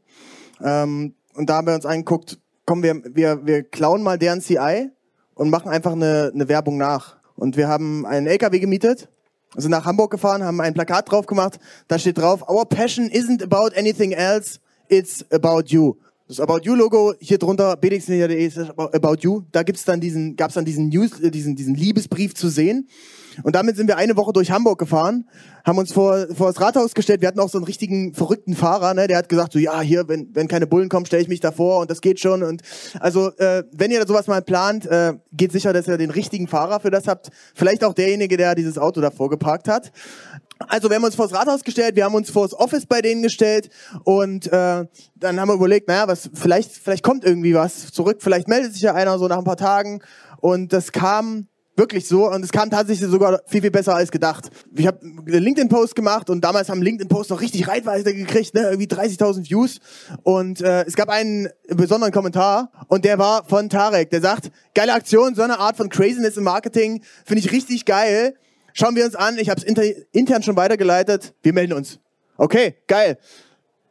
Ähm, 0.64 1.16
und 1.34 1.50
da 1.50 1.56
haben 1.56 1.68
wir 1.68 1.74
uns 1.74 1.86
angeguckt, 1.88 2.38
komm, 2.68 2.84
wir, 2.84 3.02
wir, 3.04 3.48
wir 3.48 3.64
klauen 3.64 4.04
mal 4.04 4.20
deren 4.20 4.42
CI 4.42 4.92
und 5.34 5.50
machen 5.50 5.70
einfach 5.72 5.94
eine, 5.94 6.32
eine 6.32 6.48
Werbung 6.48 6.78
nach. 6.78 7.18
Und 7.36 7.58
wir 7.58 7.68
haben 7.68 8.06
einen 8.06 8.28
LKW 8.28 8.60
gemietet 8.60 9.10
sind 9.56 9.72
nach 9.72 9.86
Hamburg 9.86 10.12
gefahren, 10.12 10.44
haben 10.44 10.62
ein 10.62 10.74
Plakat 10.74 11.10
drauf 11.10 11.26
gemacht. 11.26 11.60
Da 11.88 11.98
steht 11.98 12.18
drauf, 12.18 12.48
Our 12.50 12.66
passion 12.66 13.10
isn't 13.10 13.44
about 13.44 13.76
anything 13.78 14.12
else, 14.12 14.60
it's 14.90 15.26
about 15.32 15.64
you. 15.68 15.96
Das 16.28 16.42
About 16.42 16.60
You 16.64 16.76
Logo 16.76 17.14
hier 17.22 17.38
drunter 17.38 17.78
bdxmedia.de 17.78 18.46
ist 18.46 18.58
About 18.58 19.16
You. 19.22 19.44
Da 19.54 19.64
gibt's 19.64 19.86
dann 19.86 20.02
diesen, 20.02 20.36
gab's 20.36 20.56
dann 20.56 20.66
diesen 20.66 20.90
News, 20.90 21.22
äh, 21.22 21.32
diesen, 21.32 21.56
diesen 21.56 21.74
Liebesbrief 21.74 22.36
zu 22.36 22.50
sehen. 22.50 22.90
Und 23.44 23.56
damit 23.56 23.78
sind 23.78 23.88
wir 23.88 23.96
eine 23.96 24.18
Woche 24.18 24.34
durch 24.34 24.52
Hamburg 24.52 24.80
gefahren, 24.80 25.30
haben 25.64 25.78
uns 25.78 25.94
vor, 25.94 26.28
vor 26.36 26.48
das 26.48 26.60
Rathaus 26.60 26.94
gestellt. 26.96 27.22
Wir 27.22 27.30
hatten 27.30 27.40
auch 27.40 27.50
so 27.50 27.58
einen 27.58 27.66
richtigen 27.66 28.14
verrückten 28.14 28.56
Fahrer, 28.56 28.94
ne? 28.94 29.08
Der 29.08 29.18
hat 29.18 29.30
gesagt 29.30 29.54
so, 29.54 29.60
ja, 29.60 29.80
hier, 29.80 30.10
wenn, 30.10 30.30
wenn 30.34 30.50
keine 30.50 30.68
Bullen 30.68 30.90
kommen, 30.90 31.06
stelle 31.06 31.22
ich 31.22 31.30
mich 31.30 31.40
davor 31.40 31.80
und 31.80 31.92
das 31.92 32.02
geht 32.02 32.20
schon. 32.20 32.44
Und 32.44 32.62
also, 33.00 33.32
äh, 33.38 33.64
wenn 33.72 33.92
ihr 33.92 34.06
sowas 34.06 34.28
mal 34.28 34.42
plant, 34.42 34.86
äh, 34.88 35.14
geht 35.32 35.54
sicher, 35.54 35.72
dass 35.72 35.88
ihr 35.88 35.98
den 35.98 36.10
richtigen 36.10 36.48
Fahrer 36.48 36.80
für 36.80 36.90
das 36.90 37.08
habt. 37.08 37.30
Vielleicht 37.54 37.84
auch 37.86 37.94
derjenige, 37.94 38.36
der 38.36 38.56
dieses 38.56 38.78
Auto 38.78 39.00
davor 39.00 39.30
geparkt 39.30 39.70
hat. 39.70 39.92
Also 40.68 40.90
wir 40.90 40.96
haben 40.96 41.04
uns 41.04 41.16
vors 41.16 41.34
Rathaus 41.34 41.64
gestellt, 41.64 41.96
wir 41.96 42.06
haben 42.06 42.16
uns 42.16 42.30
vors 42.30 42.54
Office 42.54 42.86
bei 42.86 43.02
denen 43.02 43.22
gestellt 43.22 43.70
und 44.04 44.48
äh, 44.48 44.86
dann 45.16 45.40
haben 45.40 45.50
wir 45.50 45.56
überlegt, 45.56 45.88
naja, 45.88 46.08
was 46.08 46.30
vielleicht 46.34 46.72
vielleicht 46.72 47.04
kommt 47.04 47.24
irgendwie 47.24 47.54
was 47.54 47.92
zurück, 47.92 48.18
vielleicht 48.22 48.48
meldet 48.48 48.74
sich 48.74 48.82
ja 48.82 48.94
einer 48.94 49.20
so 49.20 49.28
nach 49.28 49.38
ein 49.38 49.44
paar 49.44 49.58
Tagen 49.58 50.02
und 50.42 50.74
das 50.74 50.92
kam 50.92 51.48
Wirklich 51.78 52.08
so. 52.08 52.28
Und 52.28 52.44
es 52.44 52.52
kam 52.52 52.72
tatsächlich 52.72 53.08
sogar 53.08 53.40
viel, 53.46 53.62
viel 53.62 53.70
besser 53.70 53.94
als 53.94 54.10
gedacht. 54.10 54.50
Ich 54.76 54.88
habe 54.88 55.00
einen 55.00 55.44
LinkedIn-Post 55.44 55.96
gemacht 55.96 56.28
und 56.32 56.42
damals 56.44 56.70
haben 56.70 56.82
LinkedIn-Posts 56.82 57.30
noch 57.30 57.40
richtig 57.40 57.68
Reichweite 57.68 58.16
gekriegt, 58.16 58.56
ne? 58.56 58.62
irgendwie 58.62 58.88
30.000 58.88 59.48
Views. 59.48 59.78
Und 60.24 60.60
äh, 60.62 60.86
es 60.86 60.96
gab 60.96 61.10
einen 61.10 61.50
besonderen 61.68 62.12
Kommentar 62.12 62.72
und 62.88 63.06
der 63.06 63.20
war 63.20 63.44
von 63.46 63.70
Tarek. 63.70 64.10
Der 64.10 64.22
sagt, 64.22 64.50
geile 64.74 64.94
Aktion, 64.94 65.36
so 65.36 65.44
eine 65.44 65.60
Art 65.60 65.78
von 65.78 65.90
Craziness 65.90 66.36
im 66.38 66.46
Marketing, 66.46 67.04
finde 67.26 67.42
ich 67.42 67.52
richtig 67.52 67.86
geil. 67.86 68.34
Schauen 68.80 68.96
wir 68.96 69.06
uns 69.06 69.16
an, 69.16 69.40
ich 69.40 69.50
habe 69.50 69.60
es 69.60 69.66
inter 69.66 69.82
intern 70.12 70.44
schon 70.44 70.56
weitergeleitet, 70.56 71.34
wir 71.42 71.52
melden 71.52 71.74
uns. 71.74 72.00
Okay, 72.38 72.76
geil. 72.86 73.18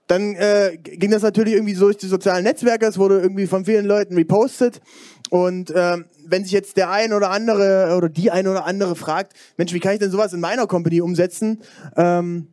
Dann 0.07 0.37
äh, 0.37 0.79
ging 0.81 1.11
das 1.11 1.23
natürlich 1.23 1.55
irgendwie 1.55 1.75
so 1.75 1.87
durch 1.87 1.97
die 1.97 2.07
sozialen 2.07 2.45
Netzwerke, 2.45 2.87
es 2.87 2.97
wurde 2.97 3.19
irgendwie 3.19 3.49
von 3.49 3.65
vielen 3.65 3.85
Leuten 3.85 4.15
repostet. 4.15 4.81
Und 5.29 5.73
äh, 5.73 5.97
wenn 6.25 6.45
sich 6.45 6.53
jetzt 6.53 6.77
der 6.77 6.89
ein 6.89 7.13
oder 7.13 7.31
andere 7.31 7.97
oder 7.97 8.09
die 8.09 8.31
ein 8.31 8.47
oder 8.47 8.65
andere 8.65 8.95
fragt, 8.95 9.33
Mensch, 9.57 9.73
wie 9.73 9.81
kann 9.81 9.95
ich 9.95 9.99
denn 9.99 10.13
sowas 10.13 10.33
in 10.33 10.39
meiner 10.39 10.69
Company 10.69 11.01
umsetzen? 11.01 11.63
Ähm, 11.97 12.47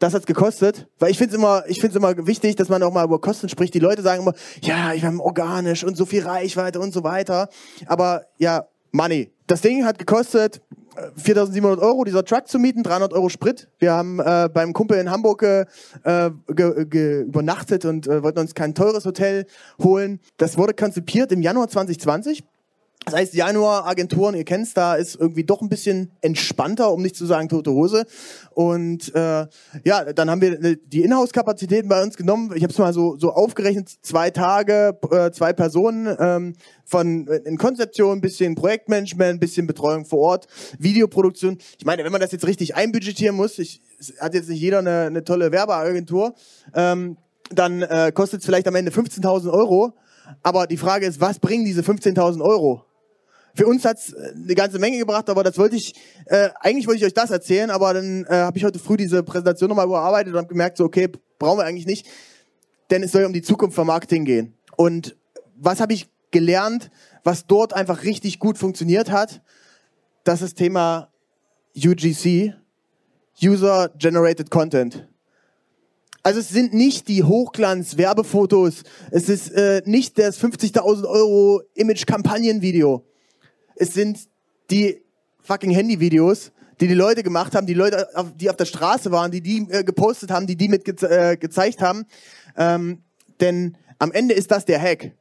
das 0.00 0.12
hat's 0.12 0.26
gekostet, 0.26 0.86
weil 0.98 1.10
ich 1.10 1.16
finde 1.16 1.34
es 1.34 1.38
immer, 1.38 1.64
ich 1.66 1.80
finde 1.80 1.96
immer 1.96 2.26
wichtig, 2.26 2.56
dass 2.56 2.68
man 2.68 2.82
auch 2.82 2.92
mal 2.92 3.06
über 3.06 3.22
Kosten 3.22 3.48
spricht. 3.48 3.72
Die 3.72 3.78
Leute 3.78 4.02
sagen 4.02 4.20
immer, 4.20 4.34
ja, 4.60 4.92
ich 4.92 5.02
habe 5.02 5.18
organisch 5.18 5.82
und 5.82 5.96
so 5.96 6.04
viel 6.04 6.24
Reichweite 6.24 6.78
und 6.78 6.92
so 6.92 7.04
weiter. 7.04 7.48
Aber 7.86 8.26
ja, 8.36 8.66
Money. 8.92 9.30
Das 9.46 9.62
Ding 9.62 9.86
hat 9.86 9.98
gekostet 9.98 10.60
4.700 11.16 11.78
Euro, 11.78 12.04
dieser 12.04 12.24
Truck 12.24 12.48
zu 12.48 12.58
mieten, 12.58 12.82
300 12.82 13.12
Euro 13.12 13.28
Sprit. 13.28 13.68
Wir 13.78 13.92
haben 13.92 14.20
äh, 14.20 14.48
beim 14.52 14.72
Kumpel 14.72 14.98
in 14.98 15.10
Hamburg 15.10 15.42
äh, 15.42 15.66
ge, 16.48 16.86
ge, 16.86 17.22
übernachtet 17.22 17.84
und 17.84 18.06
äh, 18.06 18.22
wollten 18.22 18.40
uns 18.40 18.54
kein 18.54 18.74
teures 18.74 19.04
Hotel 19.04 19.46
holen. 19.82 20.20
Das 20.36 20.58
wurde 20.58 20.74
konzipiert 20.74 21.32
im 21.32 21.42
Januar 21.42 21.68
2020. 21.68 22.44
Das 23.06 23.14
heißt, 23.14 23.34
Januar-Agenturen, 23.34 24.34
ihr 24.34 24.44
kennt's, 24.44 24.74
da 24.74 24.94
ist 24.94 25.16
irgendwie 25.16 25.42
doch 25.42 25.62
ein 25.62 25.68
bisschen 25.70 26.12
entspannter, 26.20 26.92
um 26.92 27.02
nicht 27.02 27.16
zu 27.16 27.24
sagen 27.24 27.48
tote 27.48 27.72
Hose. 27.72 28.04
Und 28.50 29.14
äh, 29.14 29.46
ja, 29.84 30.12
dann 30.12 30.30
haben 30.30 30.40
wir 30.42 30.76
die 30.76 31.02
Inhouse-Kapazitäten 31.02 31.88
bei 31.88 32.02
uns 32.02 32.16
genommen. 32.16 32.52
Ich 32.54 32.62
habe 32.62 32.72
es 32.72 32.78
mal 32.78 32.92
so, 32.92 33.16
so 33.16 33.32
aufgerechnet, 33.32 33.88
zwei 34.02 34.30
Tage, 34.30 34.98
äh, 35.10 35.30
zwei 35.32 35.52
Personen 35.54 36.14
ähm, 36.20 36.54
von 36.84 37.26
äh, 37.26 37.36
in 37.46 37.56
Konzeption, 37.56 38.20
bisschen 38.20 38.54
Projektmanagement, 38.54 39.40
bisschen 39.40 39.66
Betreuung 39.66 40.04
vor 40.04 40.18
Ort, 40.20 40.46
Videoproduktion. 40.78 41.58
Ich 41.78 41.86
meine, 41.86 42.04
wenn 42.04 42.12
man 42.12 42.20
das 42.20 42.32
jetzt 42.32 42.46
richtig 42.46 42.76
einbudgetieren 42.76 43.34
muss, 43.34 43.58
ich, 43.58 43.80
hat 44.20 44.34
jetzt 44.34 44.50
nicht 44.50 44.60
jeder 44.60 44.80
eine, 44.80 45.06
eine 45.06 45.24
tolle 45.24 45.50
Werbeagentur, 45.52 46.34
ähm, 46.74 47.16
dann 47.50 47.82
äh, 47.82 48.12
kostet 48.14 48.40
es 48.40 48.46
vielleicht 48.46 48.68
am 48.68 48.74
Ende 48.74 48.92
15.000 48.92 49.50
Euro. 49.50 49.94
Aber 50.42 50.66
die 50.66 50.76
Frage 50.76 51.06
ist, 51.06 51.20
was 51.20 51.40
bringen 51.40 51.64
diese 51.64 51.80
15.000 51.80 52.40
Euro? 52.40 52.84
Für 53.54 53.66
uns 53.66 53.84
hat's 53.84 54.12
äh, 54.12 54.32
eine 54.34 54.54
ganze 54.54 54.78
Menge 54.78 54.98
gebracht, 54.98 55.28
aber 55.28 55.42
das 55.42 55.58
wollte 55.58 55.76
ich, 55.76 55.94
äh, 56.26 56.50
eigentlich 56.60 56.86
wollte 56.86 57.00
ich 57.00 57.06
euch 57.06 57.14
das 57.14 57.30
erzählen, 57.30 57.70
aber 57.70 57.94
dann 57.94 58.24
äh, 58.26 58.34
habe 58.34 58.58
ich 58.58 58.64
heute 58.64 58.78
früh 58.78 58.96
diese 58.96 59.22
Präsentation 59.22 59.68
nochmal 59.68 59.86
überarbeitet 59.86 60.32
und 60.32 60.38
habe 60.38 60.48
gemerkt, 60.48 60.76
so 60.76 60.84
okay, 60.84 61.08
brauchen 61.38 61.58
wir 61.58 61.64
eigentlich 61.64 61.86
nicht, 61.86 62.06
denn 62.90 63.02
es 63.02 63.12
soll 63.12 63.24
um 63.24 63.32
die 63.32 63.42
Zukunft 63.42 63.74
von 63.74 63.86
Marketing 63.86 64.24
gehen. 64.24 64.54
Und 64.76 65.16
was 65.56 65.80
habe 65.80 65.92
ich 65.92 66.08
gelernt, 66.30 66.90
was 67.24 67.46
dort 67.46 67.72
einfach 67.72 68.04
richtig 68.04 68.38
gut 68.38 68.58
funktioniert 68.58 69.10
hat? 69.10 69.42
Das 70.24 70.42
ist 70.42 70.52
das 70.52 70.54
Thema 70.54 71.12
UGC, 71.76 72.54
User 73.42 73.90
Generated 73.98 74.50
Content. 74.50 75.08
Also 76.22 76.40
es 76.40 76.50
sind 76.50 76.74
nicht 76.74 77.08
die 77.08 77.24
Hochglanz-Werbefotos, 77.24 78.82
es 79.10 79.28
ist 79.30 79.50
äh, 79.52 79.82
nicht 79.86 80.18
das 80.18 80.38
50.000 80.38 81.08
Euro 81.08 81.62
Image-Kampagnenvideo 81.74 83.06
es 83.80 83.94
sind 83.94 84.28
die 84.70 85.02
fucking 85.42 85.70
Handyvideos, 85.70 86.52
die 86.80 86.86
die 86.86 86.94
Leute 86.94 87.22
gemacht 87.22 87.54
haben, 87.54 87.66
die 87.66 87.74
Leute, 87.74 88.08
die 88.36 88.50
auf 88.50 88.56
der 88.56 88.66
Straße 88.66 89.10
waren, 89.10 89.30
die 89.30 89.40
die 89.40 89.66
äh, 89.70 89.82
gepostet 89.82 90.30
haben, 90.30 90.46
die 90.46 90.56
die 90.56 90.68
mit 90.68 90.84
ge 90.84 90.94
äh, 91.06 91.36
gezeigt 91.36 91.80
haben. 91.80 92.04
Ähm, 92.56 93.02
denn 93.40 93.76
am 93.98 94.12
Ende 94.12 94.34
ist 94.34 94.50
das 94.50 94.66
der 94.66 94.80
Hack. 94.80 95.12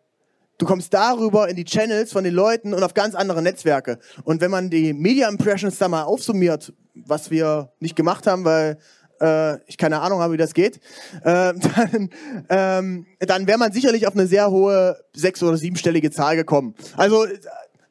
Du 0.58 0.66
kommst 0.66 0.94
darüber 0.94 1.48
in 1.48 1.56
die 1.56 1.64
Channels 1.64 2.12
von 2.12 2.26
den 2.26 2.34
Leuten 2.34 2.74
und 2.74 2.84
auf 2.84 2.94
ganz 2.94 3.16
andere 3.16 3.42
Netzwerke. 3.42 3.98
Und 4.26 4.42
wenn 4.42 4.52
man 4.52 4.70
die 4.70 4.92
Media 4.92 5.30
Impressions 5.30 5.78
da 5.78 5.88
mal 5.88 6.04
aufsummiert, 6.04 6.74
was 6.94 7.32
wir 7.32 7.72
nicht 7.80 7.96
gemacht 7.96 8.28
haben, 8.28 8.44
weil 8.44 8.78
äh, 9.22 9.58
ich 9.68 9.78
keine 9.78 10.02
Ahnung 10.02 10.20
habe, 10.20 10.34
wie 10.34 10.38
das 10.38 10.54
geht, 10.54 10.82
äh, 11.24 11.54
dann, 11.54 12.10
ähm, 12.50 13.06
dann 13.20 13.48
wäre 13.48 13.58
man 13.58 13.72
sicherlich 13.72 14.06
auf 14.06 14.16
eine 14.16 14.28
sehr 14.28 14.52
hohe 14.52 14.98
sechs- 15.16 15.42
oder 15.42 15.56
siebenstellige 15.56 16.12
Zahl 16.12 16.36
gekommen. 16.36 16.76
Also 16.98 17.26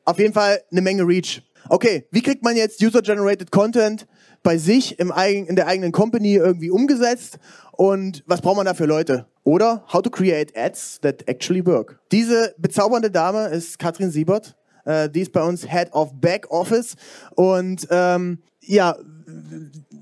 auf 0.09 0.19
jeden 0.19 0.33
Fall 0.33 0.63
eine 0.71 0.81
Menge 0.81 1.07
Reach. 1.07 1.43
Okay, 1.69 2.07
wie 2.11 2.23
kriegt 2.23 2.43
man 2.43 2.57
jetzt 2.57 2.83
User-Generated 2.83 3.51
Content 3.51 4.07
bei 4.43 4.57
sich 4.57 4.99
im 4.99 5.13
eigen, 5.13 5.47
in 5.47 5.55
der 5.55 5.67
eigenen 5.67 5.93
Company 5.93 6.35
irgendwie 6.35 6.71
umgesetzt 6.71 7.39
und 7.73 8.25
was 8.27 8.41
braucht 8.41 8.57
man 8.57 8.65
da 8.65 8.73
für 8.73 8.87
Leute? 8.87 9.27
Oder 9.45 9.85
How 9.93 10.01
to 10.01 10.09
Create 10.09 10.57
Ads 10.57 11.01
that 11.03 11.29
actually 11.29 11.65
work. 11.67 12.01
Diese 12.11 12.55
bezaubernde 12.57 13.11
Dame 13.11 13.49
ist 13.49 13.79
Katrin 13.79 14.11
Siebert. 14.11 14.57
Äh, 14.87 15.11
die 15.11 15.21
ist 15.21 15.33
bei 15.33 15.43
uns 15.43 15.71
Head 15.71 15.93
of 15.93 16.13
Back 16.15 16.51
Office 16.51 16.95
und 17.35 17.87
ähm, 17.91 18.39
ja, 18.63 18.97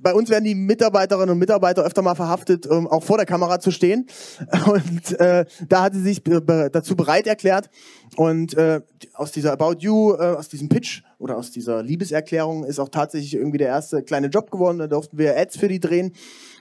bei 0.06 0.14
uns 0.14 0.30
werden 0.30 0.44
die 0.44 0.54
Mitarbeiterinnen 0.54 1.30
und 1.30 1.40
Mitarbeiter 1.40 1.82
öfter 1.82 2.00
mal 2.00 2.14
verhaftet, 2.14 2.64
um 2.64 2.86
auch 2.86 3.02
vor 3.02 3.16
der 3.16 3.26
Kamera 3.26 3.58
zu 3.58 3.72
stehen. 3.72 4.06
Und 4.66 5.18
äh, 5.18 5.44
da 5.68 5.82
hat 5.82 5.94
sie 5.94 6.00
sich 6.00 6.22
dazu 6.22 6.94
bereit 6.94 7.26
erklärt. 7.26 7.70
Und 8.14 8.54
äh, 8.54 8.82
aus 9.14 9.32
dieser 9.32 9.50
About 9.50 9.78
You, 9.80 10.14
äh, 10.14 10.36
aus 10.36 10.48
diesem 10.48 10.68
Pitch 10.68 11.02
oder 11.18 11.36
aus 11.36 11.50
dieser 11.50 11.82
Liebeserklärung 11.82 12.62
ist 12.62 12.78
auch 12.78 12.88
tatsächlich 12.88 13.34
irgendwie 13.34 13.58
der 13.58 13.66
erste 13.66 14.04
kleine 14.04 14.28
Job 14.28 14.52
geworden. 14.52 14.78
Da 14.78 14.86
durften 14.86 15.18
wir 15.18 15.36
Ads 15.36 15.56
für 15.56 15.66
die 15.66 15.80
drehen. 15.80 16.12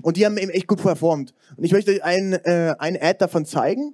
Und 0.01 0.17
die 0.17 0.25
haben 0.25 0.39
eben 0.39 0.49
echt 0.49 0.65
gut 0.65 0.81
performt. 0.81 1.35
Und 1.55 1.65
ich 1.65 1.71
möchte 1.71 1.91
euch 1.91 2.03
ein, 2.03 2.33
äh, 2.33 2.73
ein 2.79 2.99
Ad 2.99 3.17
davon 3.19 3.45
zeigen. 3.45 3.93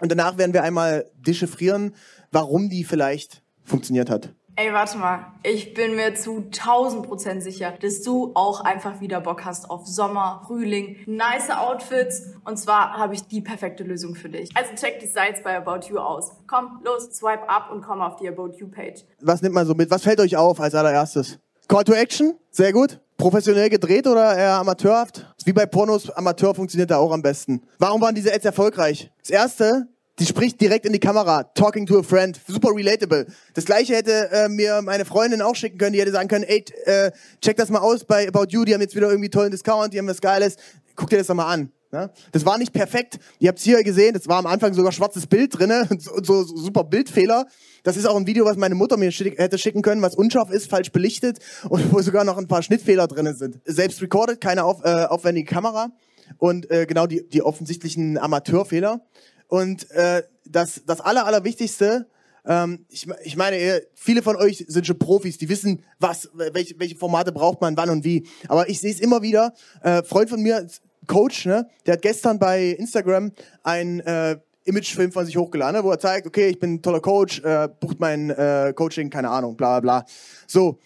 Und 0.00 0.10
danach 0.10 0.36
werden 0.36 0.52
wir 0.52 0.64
einmal 0.64 1.08
dechiffrieren, 1.14 1.94
warum 2.32 2.70
die 2.70 2.82
vielleicht 2.82 3.44
funktioniert 3.62 4.10
hat. 4.10 4.34
Ey, 4.56 4.72
warte 4.72 4.98
mal. 4.98 5.26
Ich 5.42 5.74
bin 5.74 5.96
mir 5.96 6.14
zu 6.14 6.44
1000 6.46 7.04
Prozent 7.04 7.42
sicher, 7.42 7.74
dass 7.80 8.02
du 8.02 8.30
auch 8.34 8.60
einfach 8.60 9.00
wieder 9.00 9.20
Bock 9.20 9.44
hast 9.44 9.68
auf 9.68 9.84
Sommer, 9.84 10.42
Frühling, 10.46 10.98
nice 11.06 11.50
Outfits. 11.50 12.34
Und 12.44 12.56
zwar 12.56 12.96
habe 12.96 13.14
ich 13.14 13.26
die 13.26 13.40
perfekte 13.40 13.82
Lösung 13.82 14.14
für 14.14 14.28
dich. 14.28 14.50
Also 14.54 14.70
check 14.76 15.00
die 15.00 15.06
Sites 15.06 15.42
bei 15.42 15.56
About 15.56 15.88
You 15.88 15.98
aus. 15.98 16.30
Komm, 16.46 16.80
los, 16.84 17.10
swipe 17.16 17.48
up 17.48 17.72
und 17.72 17.82
komm 17.82 18.00
auf 18.00 18.14
die 18.14 18.28
About 18.28 18.52
You 18.56 18.68
Page. 18.68 19.02
Was 19.20 19.42
nimmt 19.42 19.56
man 19.56 19.66
so 19.66 19.74
mit? 19.74 19.90
Was 19.90 20.04
fällt 20.04 20.20
euch 20.20 20.36
auf 20.36 20.60
als 20.60 20.76
allererstes? 20.76 21.40
Call 21.66 21.82
to 21.82 21.92
Action? 21.92 22.38
Sehr 22.52 22.72
gut. 22.72 23.00
Professionell 23.16 23.70
gedreht 23.70 24.06
oder 24.06 24.36
eher 24.36 24.54
amateurhaft? 24.58 25.34
Wie 25.44 25.52
bei 25.52 25.66
Pornos, 25.66 26.10
Amateur 26.10 26.54
funktioniert 26.54 26.92
da 26.92 26.98
auch 26.98 27.10
am 27.10 27.22
besten. 27.22 27.62
Warum 27.78 28.00
waren 28.00 28.14
diese 28.14 28.32
Ads 28.32 28.44
erfolgreich? 28.44 29.10
Das 29.20 29.30
erste, 29.30 29.88
die 30.18 30.26
spricht 30.26 30.60
direkt 30.60 30.86
in 30.86 30.92
die 30.92 31.00
Kamera, 31.00 31.42
talking 31.54 31.86
to 31.86 31.98
a 31.98 32.02
friend, 32.02 32.40
super 32.46 32.70
relatable. 32.74 33.26
Das 33.54 33.64
gleiche 33.64 33.94
hätte 33.94 34.30
äh, 34.30 34.48
mir 34.48 34.80
meine 34.82 35.04
Freundin 35.04 35.42
auch 35.42 35.56
schicken 35.56 35.78
können, 35.78 35.92
die 35.92 36.00
hätte 36.00 36.12
sagen 36.12 36.28
können, 36.28 36.44
ey, 36.44 36.64
äh, 36.84 37.10
check 37.40 37.56
das 37.56 37.68
mal 37.68 37.80
aus 37.80 38.04
bei 38.04 38.28
About 38.28 38.46
You, 38.50 38.64
die 38.64 38.74
haben 38.74 38.80
jetzt 38.80 38.94
wieder 38.94 39.08
irgendwie 39.08 39.30
tollen 39.30 39.50
Discount, 39.50 39.92
die 39.92 39.98
haben 39.98 40.06
was 40.06 40.20
Geiles, 40.20 40.56
guck 40.94 41.10
dir 41.10 41.18
das 41.18 41.26
doch 41.26 41.34
mal 41.34 41.52
an. 41.52 41.72
Ne? 41.94 42.10
Das 42.32 42.44
war 42.44 42.58
nicht 42.58 42.72
perfekt, 42.72 43.18
ihr 43.38 43.48
habt 43.48 43.58
es 43.58 43.64
hier 43.64 43.82
gesehen, 43.84 44.14
das 44.14 44.26
war 44.26 44.38
am 44.38 44.46
Anfang 44.46 44.74
sogar 44.74 44.92
schwarzes 44.92 45.26
Bild 45.26 45.58
drinne, 45.58 45.88
so, 45.98 46.12
so, 46.22 46.42
so 46.42 46.56
super 46.56 46.84
Bildfehler. 46.84 47.46
Das 47.82 47.96
ist 47.96 48.06
auch 48.06 48.16
ein 48.16 48.26
Video, 48.26 48.44
was 48.44 48.56
meine 48.56 48.74
Mutter 48.74 48.96
mir 48.96 49.12
schick, 49.12 49.38
hätte 49.38 49.58
schicken 49.58 49.82
können, 49.82 50.02
was 50.02 50.14
unscharf 50.14 50.50
ist, 50.50 50.68
falsch 50.68 50.90
belichtet 50.90 51.38
und 51.68 51.92
wo 51.92 52.00
sogar 52.02 52.24
noch 52.24 52.38
ein 52.38 52.48
paar 52.48 52.62
Schnittfehler 52.62 53.06
drinne 53.06 53.34
sind. 53.34 53.60
Selbst 53.64 54.02
recorded, 54.02 54.40
keine 54.40 54.64
auf, 54.64 54.84
äh, 54.84 55.04
aufwendige 55.04 55.52
Kamera 55.52 55.90
und 56.38 56.70
äh, 56.70 56.86
genau 56.86 57.06
die, 57.06 57.28
die 57.28 57.42
offensichtlichen 57.42 58.18
Amateurfehler. 58.18 59.00
Und 59.48 59.90
äh, 59.90 60.22
das, 60.44 60.82
das 60.86 61.00
Aller, 61.00 61.26
Allerwichtigste, 61.26 62.06
ähm, 62.46 62.84
ich, 62.88 63.06
ich 63.24 63.36
meine, 63.36 63.82
viele 63.94 64.22
von 64.22 64.36
euch 64.36 64.64
sind 64.68 64.86
schon 64.86 64.98
Profis, 64.98 65.38
die 65.38 65.48
wissen, 65.48 65.82
was, 65.98 66.28
welche, 66.34 66.78
welche 66.78 66.96
Formate 66.96 67.32
braucht 67.32 67.60
man, 67.60 67.76
wann 67.76 67.90
und 67.90 68.04
wie. 68.04 68.26
Aber 68.48 68.68
ich 68.68 68.80
sehe 68.80 68.92
es 68.92 69.00
immer 69.00 69.22
wieder. 69.22 69.54
Äh, 69.82 70.02
Freund 70.02 70.28
von 70.28 70.40
mir, 70.40 70.66
Coach, 71.06 71.46
ne, 71.46 71.68
der 71.86 71.94
hat 71.94 72.02
gestern 72.02 72.38
bei 72.38 72.68
Instagram 72.70 73.32
ein 73.62 74.00
äh, 74.00 74.38
Imagefilm 74.64 75.12
von 75.12 75.26
sich 75.26 75.36
hochgeladen, 75.36 75.76
ne, 75.76 75.84
wo 75.84 75.90
er 75.90 75.98
zeigt, 75.98 76.26
okay, 76.26 76.48
ich 76.48 76.58
bin 76.58 76.74
ein 76.74 76.82
toller 76.82 77.00
Coach, 77.00 77.40
äh, 77.40 77.68
bucht 77.80 78.00
mein 78.00 78.30
äh, 78.30 78.72
Coaching, 78.74 79.10
keine 79.10 79.30
Ahnung, 79.30 79.56
bla 79.56 79.80
bla 79.80 80.00
bla. 80.00 80.06
So. 80.46 80.78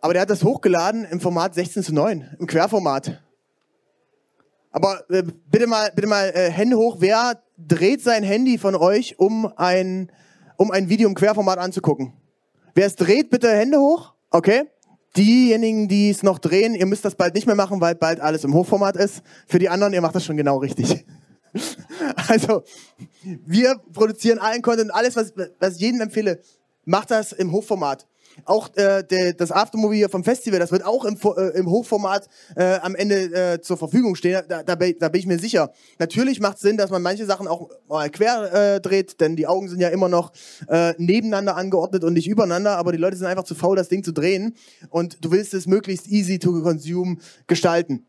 Aber 0.00 0.12
der 0.12 0.22
hat 0.22 0.30
das 0.30 0.42
hochgeladen 0.42 1.04
im 1.04 1.20
Format 1.20 1.54
16 1.54 1.84
zu 1.84 1.94
9, 1.94 2.36
im 2.40 2.46
Querformat. 2.46 3.22
Aber 4.72 5.04
äh, 5.10 5.22
bitte 5.50 5.66
mal, 5.66 5.92
bitte 5.94 6.08
mal 6.08 6.30
äh, 6.30 6.50
Hände 6.50 6.76
hoch. 6.76 6.96
Wer 6.98 7.42
dreht 7.58 8.02
sein 8.02 8.22
Handy 8.22 8.58
von 8.58 8.74
euch, 8.74 9.18
um 9.18 9.46
ein, 9.56 10.10
um 10.56 10.70
ein 10.70 10.88
Video 10.88 11.08
im 11.08 11.14
Querformat 11.14 11.58
anzugucken? 11.58 12.14
Wer 12.74 12.86
es 12.86 12.96
dreht, 12.96 13.30
bitte 13.30 13.50
Hände 13.50 13.78
hoch. 13.78 14.14
Okay. 14.30 14.64
Diejenigen, 15.14 15.88
die 15.88 16.08
es 16.08 16.22
noch 16.22 16.38
drehen, 16.38 16.74
ihr 16.74 16.86
müsst 16.86 17.04
das 17.04 17.14
bald 17.14 17.34
nicht 17.34 17.46
mehr 17.46 17.54
machen, 17.54 17.82
weil 17.82 17.94
bald 17.94 18.20
alles 18.20 18.44
im 18.44 18.54
Hochformat 18.54 18.96
ist. 18.96 19.22
Für 19.46 19.58
die 19.58 19.68
anderen, 19.68 19.92
ihr 19.92 20.00
macht 20.00 20.14
das 20.14 20.24
schon 20.24 20.38
genau 20.38 20.56
richtig. 20.56 21.04
also, 22.28 22.62
wir 23.44 23.78
produzieren 23.92 24.38
allen 24.38 24.62
Content, 24.62 24.94
alles, 24.94 25.16
was, 25.16 25.34
was 25.60 25.74
ich 25.74 25.80
jedem 25.82 26.00
empfehle, 26.00 26.40
macht 26.86 27.10
das 27.10 27.32
im 27.32 27.52
Hochformat. 27.52 28.06
Auch 28.44 28.74
äh, 28.76 29.02
der, 29.04 29.34
das 29.34 29.52
Aftermovie 29.52 30.06
vom 30.10 30.24
Festival, 30.24 30.58
das 30.58 30.72
wird 30.72 30.84
auch 30.84 31.04
im, 31.04 31.16
äh, 31.36 31.58
im 31.58 31.68
Hochformat 31.68 32.28
äh, 32.56 32.78
am 32.80 32.94
Ende 32.94 33.14
äh, 33.54 33.60
zur 33.60 33.76
Verfügung 33.76 34.14
stehen. 34.14 34.42
Da, 34.48 34.62
da, 34.62 34.74
da 34.74 35.08
bin 35.08 35.18
ich 35.18 35.26
mir 35.26 35.38
sicher. 35.38 35.72
Natürlich 35.98 36.40
macht 36.40 36.56
es 36.56 36.62
Sinn, 36.62 36.76
dass 36.76 36.90
man 36.90 37.02
manche 37.02 37.26
Sachen 37.26 37.48
auch 37.48 37.70
mal 37.88 38.10
quer 38.10 38.74
äh, 38.76 38.80
dreht, 38.80 39.20
denn 39.20 39.36
die 39.36 39.46
Augen 39.46 39.68
sind 39.68 39.80
ja 39.80 39.88
immer 39.88 40.08
noch 40.08 40.32
äh, 40.68 40.94
nebeneinander 40.98 41.56
angeordnet 41.56 42.04
und 42.04 42.14
nicht 42.14 42.28
übereinander, 42.28 42.76
aber 42.76 42.92
die 42.92 42.98
Leute 42.98 43.16
sind 43.16 43.26
einfach 43.26 43.44
zu 43.44 43.54
faul, 43.54 43.76
das 43.76 43.88
Ding 43.88 44.02
zu 44.04 44.12
drehen. 44.12 44.54
Und 44.90 45.24
du 45.24 45.30
willst 45.30 45.54
es 45.54 45.66
möglichst 45.66 46.08
easy 46.08 46.38
to 46.38 46.62
consume 46.62 47.18
gestalten. 47.46 48.06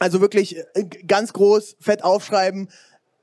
Also 0.00 0.22
wirklich 0.22 0.56
äh, 0.56 0.84
ganz 1.06 1.34
groß, 1.34 1.76
fett 1.78 2.02
aufschreiben, 2.02 2.68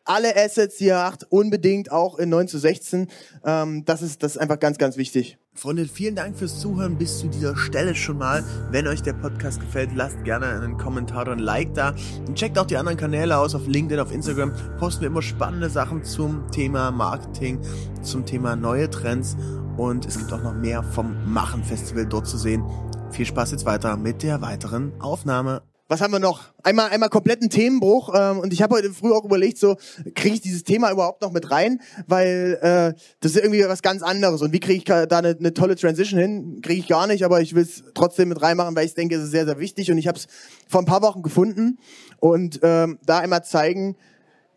alle 0.08 0.36
Assets, 0.36 0.78
die 0.78 0.86
ihr 0.86 0.98
habt, 0.98 1.26
unbedingt 1.30 1.92
auch 1.92 2.18
in 2.18 2.30
9 2.30 2.48
zu 2.48 2.58
16. 2.58 3.08
Ähm, 3.46 3.86
das, 3.86 4.02
ist, 4.02 4.24
das 4.24 4.36
ist 4.36 4.38
einfach 4.38 4.60
ganz, 4.60 4.78
ganz 4.78 4.98
wichtig. 4.98 5.38
Freunde, 5.54 5.86
vielen 5.86 6.16
Dank 6.16 6.38
fürs 6.38 6.60
Zuhören 6.60 6.98
bis 6.98 7.18
zu 7.18 7.28
dieser 7.28 7.58
Stelle 7.58 7.96
schon 7.96 8.20
mal. 8.20 8.44
Wenn 8.70 8.88
euch 8.88 9.02
der 9.02 9.14
Podcast 9.14 9.60
gefällt, 9.60 9.90
lasst 9.96 10.24
gerne 10.24 10.48
einen 10.48 10.78
Kommentar 10.78 11.24
oder 11.24 11.32
ein 11.32 11.40
Like 11.40 11.74
da. 11.74 11.96
Und 12.28 12.36
checkt 12.36 12.60
auch 12.60 12.68
die 12.68 12.78
anderen 12.78 12.98
Kanäle 12.98 13.38
aus 13.38 13.56
auf 13.56 13.66
LinkedIn, 13.66 14.00
auf 14.00 14.12
Instagram. 14.12 14.54
Posten 14.78 15.02
wir 15.02 15.08
immer 15.08 15.24
spannende 15.24 15.70
Sachen 15.70 16.04
zum 16.04 16.52
Thema 16.52 16.92
Marketing, 16.92 17.60
zum 18.04 18.26
Thema 18.26 18.56
neue 18.56 18.90
Trends. 18.90 19.36
Und 19.78 20.06
es 20.06 20.18
gibt 20.18 20.32
auch 20.32 20.44
noch 20.44 20.54
mehr 20.54 20.84
vom 20.84 21.16
Machen 21.32 21.64
Festival 21.64 22.06
dort 22.06 22.28
zu 22.28 22.38
sehen. 22.38 22.64
Viel 23.10 23.26
Spaß 23.26 23.52
jetzt 23.52 23.66
weiter 23.66 23.98
mit 23.98 24.22
der 24.22 24.42
weiteren 24.42 24.94
Aufnahme 25.02 25.64
was 25.88 26.01
haben 26.01 26.12
wir 26.12 26.20
noch? 26.20 26.41
Einmal, 26.63 26.89
einmal 26.89 27.10
kompletten 27.10 27.50
Themenbruch. 27.50 28.13
Ähm, 28.13 28.39
und 28.39 28.51
ich 28.51 28.62
habe 28.62 28.75
heute 28.75 28.91
früh 28.91 29.13
auch 29.13 29.24
überlegt, 29.24 29.58
so 29.58 29.77
kriege 30.15 30.36
ich 30.36 30.41
dieses 30.41 30.63
Thema 30.63 30.91
überhaupt 30.91 31.22
noch 31.22 31.32
mit 31.32 31.50
rein, 31.50 31.79
weil 32.08 32.58
äh, 32.62 33.00
das 33.22 33.36
ist 33.36 33.38
irgendwie 33.38 33.63
was 33.67 33.82
ganz 33.82 34.03
anderes. 34.03 34.41
Und 34.41 34.51
wie 34.51 34.60
kriege 34.60 34.77
ich 34.77 34.84
da 34.84 35.03
eine, 35.06 35.36
eine 35.38 35.53
tolle 35.53 35.75
Transition 35.75 36.20
hin? 36.20 36.60
Kriege 36.62 36.82
ich 36.82 36.88
gar 36.88 37.08
nicht, 37.08 37.24
aber 37.24 37.41
ich 37.41 37.56
will 37.56 37.63
es 37.63 37.84
trotzdem 37.94 38.29
mit 38.29 38.41
reinmachen, 38.41 38.75
weil 38.75 38.86
ich 38.86 38.94
denke, 38.94 39.15
es 39.15 39.24
ist 39.24 39.32
sehr, 39.32 39.46
sehr 39.46 39.60
wichtig. 39.60 39.89
Und 39.89 39.98
ich 39.98 40.08
habe 40.08 40.17
es 40.17 40.27
vor 40.67 40.82
ein 40.82 40.86
paar 40.86 41.01
Wochen 41.01 41.22
gefunden 41.22 41.79
und 42.20 42.60
ähm, 42.63 43.00
da 43.06 43.20
einmal 43.20 43.46
zeigen, 43.46 43.96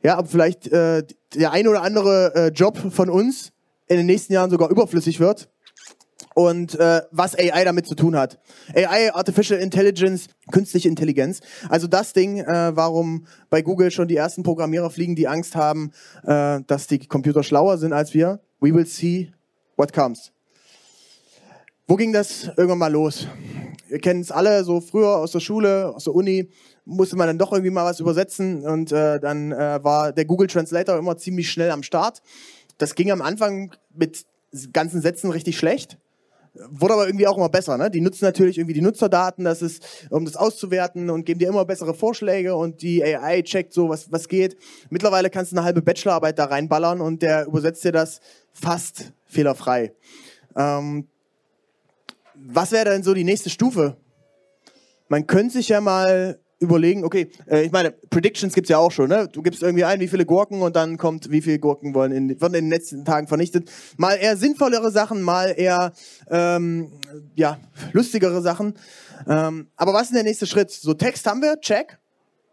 ja, 0.03 0.19
ob 0.19 0.29
vielleicht 0.29 0.67
äh, 0.69 1.05
der 1.35 1.53
ein 1.53 1.69
oder 1.69 1.83
andere 1.83 2.35
äh, 2.35 2.49
Job 2.49 2.79
von 2.91 3.09
uns 3.09 3.53
in 3.87 3.99
den 3.99 4.07
nächsten 4.07 4.33
Jahren 4.33 4.51
sogar 4.51 4.71
überflüssig 4.71 5.21
wird 5.21 5.49
und 6.35 6.79
äh, 6.79 7.03
was 7.11 7.37
AI 7.37 7.65
damit 7.65 7.87
zu 7.87 7.95
tun 7.95 8.17
hat. 8.17 8.39
AI, 8.75 9.13
Artificial 9.15 9.61
Intelligence, 9.61 10.29
künstliche 10.51 10.89
Intelligenz. 10.89 11.41
Also 11.69 11.87
das 11.87 12.13
Ding, 12.13 12.39
äh, 12.39 12.77
warum 12.77 13.27
bei 13.49 13.63
Google 13.63 13.91
schon 13.91 14.09
die 14.09 14.17
ersten 14.17 14.43
Programmierer 14.43 14.91
fliegen, 14.91 15.17
die 15.17 15.29
Angst 15.29 15.57
haben, 15.57 15.93
äh, 16.25 16.61
dass 16.67 16.87
die 16.87 16.99
Computer 16.99 17.43
schlauer 17.43 17.79
sind 17.79 17.93
als 17.93 18.15
wir. 18.15 18.41
We 18.61 18.75
will 18.75 18.87
see 18.87 19.33
what 19.77 19.93
comes. 19.93 20.33
Wo 21.89 21.97
ging 21.97 22.13
das 22.13 22.45
irgendwann 22.57 22.79
mal 22.79 22.93
los? 22.93 23.27
Wir 23.89 23.99
kennen 23.99 24.21
es 24.21 24.31
alle, 24.31 24.63
so 24.63 24.81
früher 24.81 25.17
aus 25.17 25.33
der 25.33 25.41
Schule, 25.41 25.93
aus 25.93 26.05
der 26.05 26.15
Uni, 26.15 26.49
musste 26.85 27.17
man 27.17 27.27
dann 27.27 27.39
doch 27.39 27.51
irgendwie 27.51 27.73
mal 27.73 27.85
was 27.85 27.99
übersetzen 27.99 28.65
und 28.65 28.93
äh, 28.93 29.19
dann 29.19 29.51
äh, 29.51 29.83
war 29.83 30.13
der 30.13 30.25
Google 30.25 30.47
Translator 30.47 30.97
immer 30.97 31.17
ziemlich 31.17 31.51
schnell 31.51 31.73
am 31.73 31.83
Start. 31.83 32.23
Das 32.79 32.95
ging 32.95 33.11
am 33.11 33.21
Anfang 33.21 33.73
mit 33.93 34.25
ganzen 34.73 35.03
Sätzen 35.03 35.31
richtig 35.31 35.59
schlecht. 35.59 35.99
Wurde 36.55 36.95
aber 36.95 37.07
irgendwie 37.07 37.27
auch 37.27 37.37
immer 37.37 37.49
besser. 37.49 37.79
Ne? 37.79 37.91
Die 37.91 38.01
nutzen 38.01 38.25
natürlich 38.25 38.59
irgendwie 38.59 38.75
die 38.75 38.81
Nutzerdaten, 38.81 39.45
das 39.45 39.63
ist, 39.63 40.09
um 40.11 40.25
das 40.25 40.37
auszuwerten 40.37 41.09
und 41.09 41.25
geben 41.25 41.39
dir 41.39 41.49
immer 41.49 41.65
bessere 41.65 41.95
Vorschläge 41.95 42.57
und 42.57 42.83
die 42.83 43.05
AI 43.05 43.43
checkt 43.43 43.73
so, 43.73 43.89
was, 43.89 44.11
was 44.11 44.27
geht. 44.27 44.57
Mittlerweile 44.91 45.31
kannst 45.31 45.53
du 45.53 45.57
eine 45.57 45.65
halbe 45.65 45.81
Bachelorarbeit 45.83 46.39
da 46.39 46.47
reinballern 46.47 47.01
und 47.01 47.23
der 47.23 47.47
übersetzt 47.47 47.85
dir 47.85 47.93
das 47.93 48.21
fast 48.53 49.13
fehlerfrei. 49.27 49.95
Ähm, 50.57 51.07
was 52.35 52.73
wäre 52.73 52.87
denn 52.87 53.03
so 53.03 53.15
die 53.15 53.25
nächste 53.25 53.51
Stufe? 53.51 53.97
Man 55.09 55.27
könnte 55.27 55.55
sich 55.55 55.69
ja 55.69 55.81
mal 55.81 56.41
überlegen, 56.61 57.05
okay, 57.05 57.31
äh, 57.51 57.63
ich 57.63 57.73
meine, 57.73 57.91
Predictions 57.91 58.55
gibt's 58.55 58.69
ja 58.69 58.79
auch 58.79 58.93
schon, 58.93 59.09
ne? 59.09 59.29
Du 59.33 59.43
gibst 59.43 59.63
irgendwie 59.63 59.85
ein, 59.85 59.99
wie 59.99 60.09
viele 60.09 60.27
Gurken 60.27 60.61
und 60.63 60.77
dann 60.77 60.99
kommt, 60.99 61.31
wie 61.31 61.41
viele 61.41 61.59
Gurken 61.59 61.95
wollen 61.95 62.13
in, 62.13 62.41
werden 62.41 62.55
in 62.55 62.65
den 62.67 62.71
letzten 62.71 63.05
Tagen 63.05 63.27
vernichtet. 63.27 63.71
Mal 63.97 64.15
eher 64.15 64.37
sinnvollere 64.37 64.91
Sachen, 64.91 65.23
mal 65.23 65.55
eher 65.57 65.93
ähm, 66.31 66.93
ja, 67.35 67.59
lustigere 67.93 68.43
Sachen. 68.43 68.75
Ähm, 69.27 69.69
aber 69.77 69.95
was 69.95 70.09
ist 70.09 70.15
der 70.15 70.23
nächste 70.23 70.47
Schritt? 70.47 70.71
So 70.71 70.95
Text 70.95 71.27
haben 71.27 71.41
wir, 71.41 71.59
check. 71.61 71.99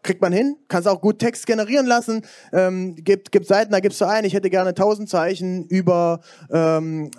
Kriegt 0.02 0.22
man 0.22 0.32
hin, 0.32 0.56
kannst 0.68 0.86
auch 0.86 1.00
gut 1.00 1.18
Text 1.18 1.44
generieren 1.46 1.84
lassen. 1.84 2.22
Ähm, 2.52 2.94
gibt, 2.94 3.32
gibt 3.32 3.46
Seiten, 3.46 3.72
da 3.72 3.80
gibst 3.80 4.00
du 4.00 4.06
ein, 4.06 4.24
ich 4.24 4.32
hätte 4.32 4.48
gerne 4.48 4.70
1000 4.70 5.08
Zeichen 5.08 5.66
über 5.66 6.20
ähm, 6.50 7.10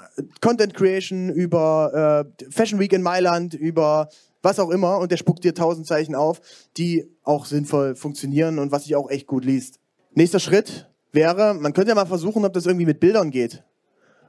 Content 0.42 0.74
Creation, 0.74 1.30
über 1.30 2.26
äh, 2.40 2.50
Fashion 2.50 2.80
Week 2.80 2.94
in 2.94 3.04
Mailand, 3.04 3.54
über 3.54 4.10
was 4.42 4.60
auch 4.60 4.70
immer 4.70 5.00
und 5.00 5.12
der 5.12 5.18
spuckt 5.18 5.44
dir 5.44 5.50
1000 5.50 5.86
Zeichen 5.86 6.16
auf, 6.16 6.42
die 6.78 7.10
auch 7.24 7.46
sinnvoll 7.46 7.96
funktionieren 7.96 8.60
und 8.60 8.72
was 8.72 8.84
sich 8.84 8.96
auch 8.96 9.10
echt 9.10 9.28
gut 9.28 9.46
liest. 9.46 9.80
Nächster 10.14 10.40
Schritt 10.40 10.90
wäre, 11.12 11.54
man 11.54 11.74
könnte 11.74 11.90
ja 11.90 11.96
mal 11.96 12.06
versuchen, 12.06 12.46
ob 12.46 12.54
das 12.54 12.66
irgendwie 12.66 12.86
mit 12.86 13.00
Bildern 13.00 13.32
geht. 13.32 13.64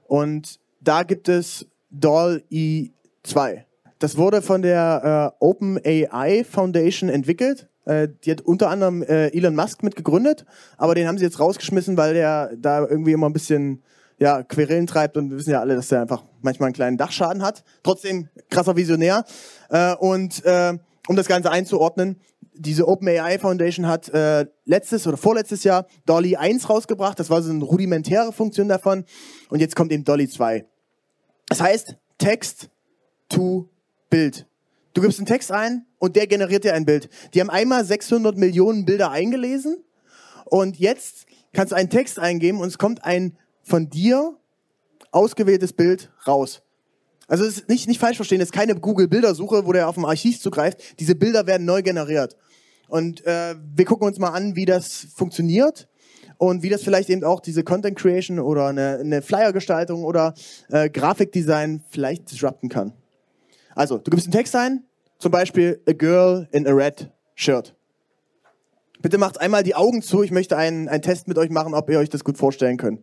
Und 0.07 0.59
da 0.81 1.03
gibt 1.03 1.29
es 1.29 1.67
Doll 1.91 2.43
E2. 2.51 3.65
Das 3.99 4.17
wurde 4.17 4.43
von 4.43 4.63
der 4.63 5.35
äh, 5.41 5.45
OpenAI 5.45 6.45
Foundation 6.45 7.11
entwickelt. 7.11 7.69
Äh, 7.85 8.09
die 8.25 8.31
hat 8.31 8.41
unter 8.41 8.71
anderem 8.71 9.03
äh, 9.03 9.29
Elon 9.29 9.55
Musk 9.55 9.83
mitgegründet, 9.83 10.47
aber 10.79 10.95
den 10.95 11.07
haben 11.07 11.19
sie 11.19 11.25
jetzt 11.25 11.39
rausgeschmissen, 11.39 11.97
weil 11.97 12.15
der 12.15 12.57
da 12.57 12.87
irgendwie 12.87 13.13
immer 13.13 13.29
ein 13.29 13.33
bisschen 13.33 13.83
ja, 14.21 14.43
Querelen 14.43 14.87
treibt 14.87 15.17
und 15.17 15.31
wir 15.31 15.39
wissen 15.39 15.51
ja 15.51 15.61
alle, 15.61 15.75
dass 15.75 15.91
er 15.91 16.03
einfach 16.03 16.25
manchmal 16.43 16.67
einen 16.69 16.75
kleinen 16.75 16.99
Dachschaden 16.99 17.43
hat. 17.43 17.65
Trotzdem 17.83 18.29
krasser 18.51 18.77
Visionär. 18.77 19.25
Äh, 19.71 19.95
und 19.97 20.45
äh, 20.45 20.79
um 21.09 21.17
das 21.17 21.27
Ganze 21.27 21.51
einzuordnen, 21.51 22.21
diese 22.53 22.87
OpenAI 22.87 23.39
Foundation 23.39 23.87
hat 23.87 24.11
äh, 24.11 24.45
letztes 24.67 25.07
oder 25.07 25.17
vorletztes 25.17 25.65
Jahr 25.65 25.87
Dolly 26.05 26.37
1 26.37 26.69
rausgebracht. 26.69 27.19
Das 27.19 27.31
war 27.31 27.41
so 27.43 27.51
eine 27.51 27.65
rudimentäre 27.65 28.33
Funktion 28.33 28.69
davon. 28.69 29.05
Und 29.49 29.61
jetzt 29.61 29.75
kommt 29.75 29.91
eben 29.91 30.05
Dolly 30.05 30.29
2. 30.29 30.67
Das 31.49 31.63
heißt, 31.63 31.97
Text 32.19 32.69
to 33.31 33.71
Bild. 34.11 34.47
Du 34.93 35.01
gibst 35.01 35.19
einen 35.19 35.27
Text 35.27 35.51
ein 35.51 35.87
und 35.99 36.17
der 36.17 36.27
generiert 36.27 36.65
dir 36.65 36.75
ein 36.75 36.85
Bild. 36.85 37.09
Die 37.33 37.41
haben 37.41 37.49
einmal 37.49 37.85
600 37.85 38.37
Millionen 38.37 38.85
Bilder 38.85 39.11
eingelesen 39.11 39.83
und 40.45 40.79
jetzt 40.79 41.27
kannst 41.53 41.73
du 41.73 41.77
einen 41.77 41.89
Text 41.89 42.19
eingeben 42.19 42.61
und 42.61 42.69
es 42.69 42.77
kommt 42.77 43.05
ein 43.05 43.39
von 43.63 43.89
dir 43.91 44.37
ausgewähltes 45.13 45.73
Bild 45.73 46.11
raus. 46.27 46.63
Also 47.29 47.45
es 47.45 47.59
ist 47.59 47.69
nicht, 47.69 47.87
nicht 47.87 48.01
falsch 48.01 48.17
verstehen, 48.17 48.41
es 48.41 48.49
ist 48.49 48.53
keine 48.53 48.75
Google-Bildersuche, 48.75 49.65
wo 49.65 49.73
der 49.73 49.89
auf 49.89 49.95
dem 49.95 50.05
Archiv 50.05 50.41
zugreift. 50.41 50.99
Diese 50.99 51.15
Bilder 51.15 51.47
werden 51.47 51.65
neu 51.65 51.83
generiert. 51.83 52.37
Und 52.89 53.25
äh, 53.25 53.55
wir 53.75 53.85
gucken 53.85 54.07
uns 54.09 54.19
mal 54.19 54.31
an, 54.31 54.57
wie 54.57 54.65
das 54.65 55.07
funktioniert 55.15 55.89
und 56.39 56.63
wie 56.63 56.71
das 56.71 56.83
vielleicht 56.83 57.09
eben 57.09 57.23
auch 57.23 57.41
diese 57.41 57.63
Content 57.63 57.97
Creation 57.97 58.41
oder 58.41 58.67
eine, 58.67 58.99
eine 58.99 59.23
Flyer-Gestaltung 59.23 60.03
oder 60.03 60.35
äh, 60.71 60.91
Grafikdesign 60.91 61.85
vielleicht 61.89 62.33
disrupten 62.33 62.69
kann. 62.69 62.95
Also, 63.77 63.99
du 63.99 64.11
gibst 64.11 64.27
einen 64.27 64.33
Text 64.33 64.57
ein, 64.57 64.85
zum 65.19 65.31
Beispiel 65.31 65.81
a 65.87 65.93
girl 65.93 66.49
in 66.51 66.67
a 66.67 66.73
red 66.73 67.11
shirt. 67.37 67.77
Bitte 69.03 69.19
macht 69.19 69.41
einmal 69.41 69.63
die 69.63 69.77
Augen 69.77 70.03
zu, 70.03 70.23
ich 70.23 70.31
möchte 70.31 70.57
einen, 70.57 70.89
einen 70.89 71.03
Test 71.03 71.29
mit 71.29 71.39
euch 71.39 71.51
machen, 71.51 71.75
ob 71.75 71.89
ihr 71.89 71.99
euch 71.99 72.11
das 72.11 72.25
gut 72.25 72.39
vorstellen 72.39 72.77
könnt. 72.77 73.03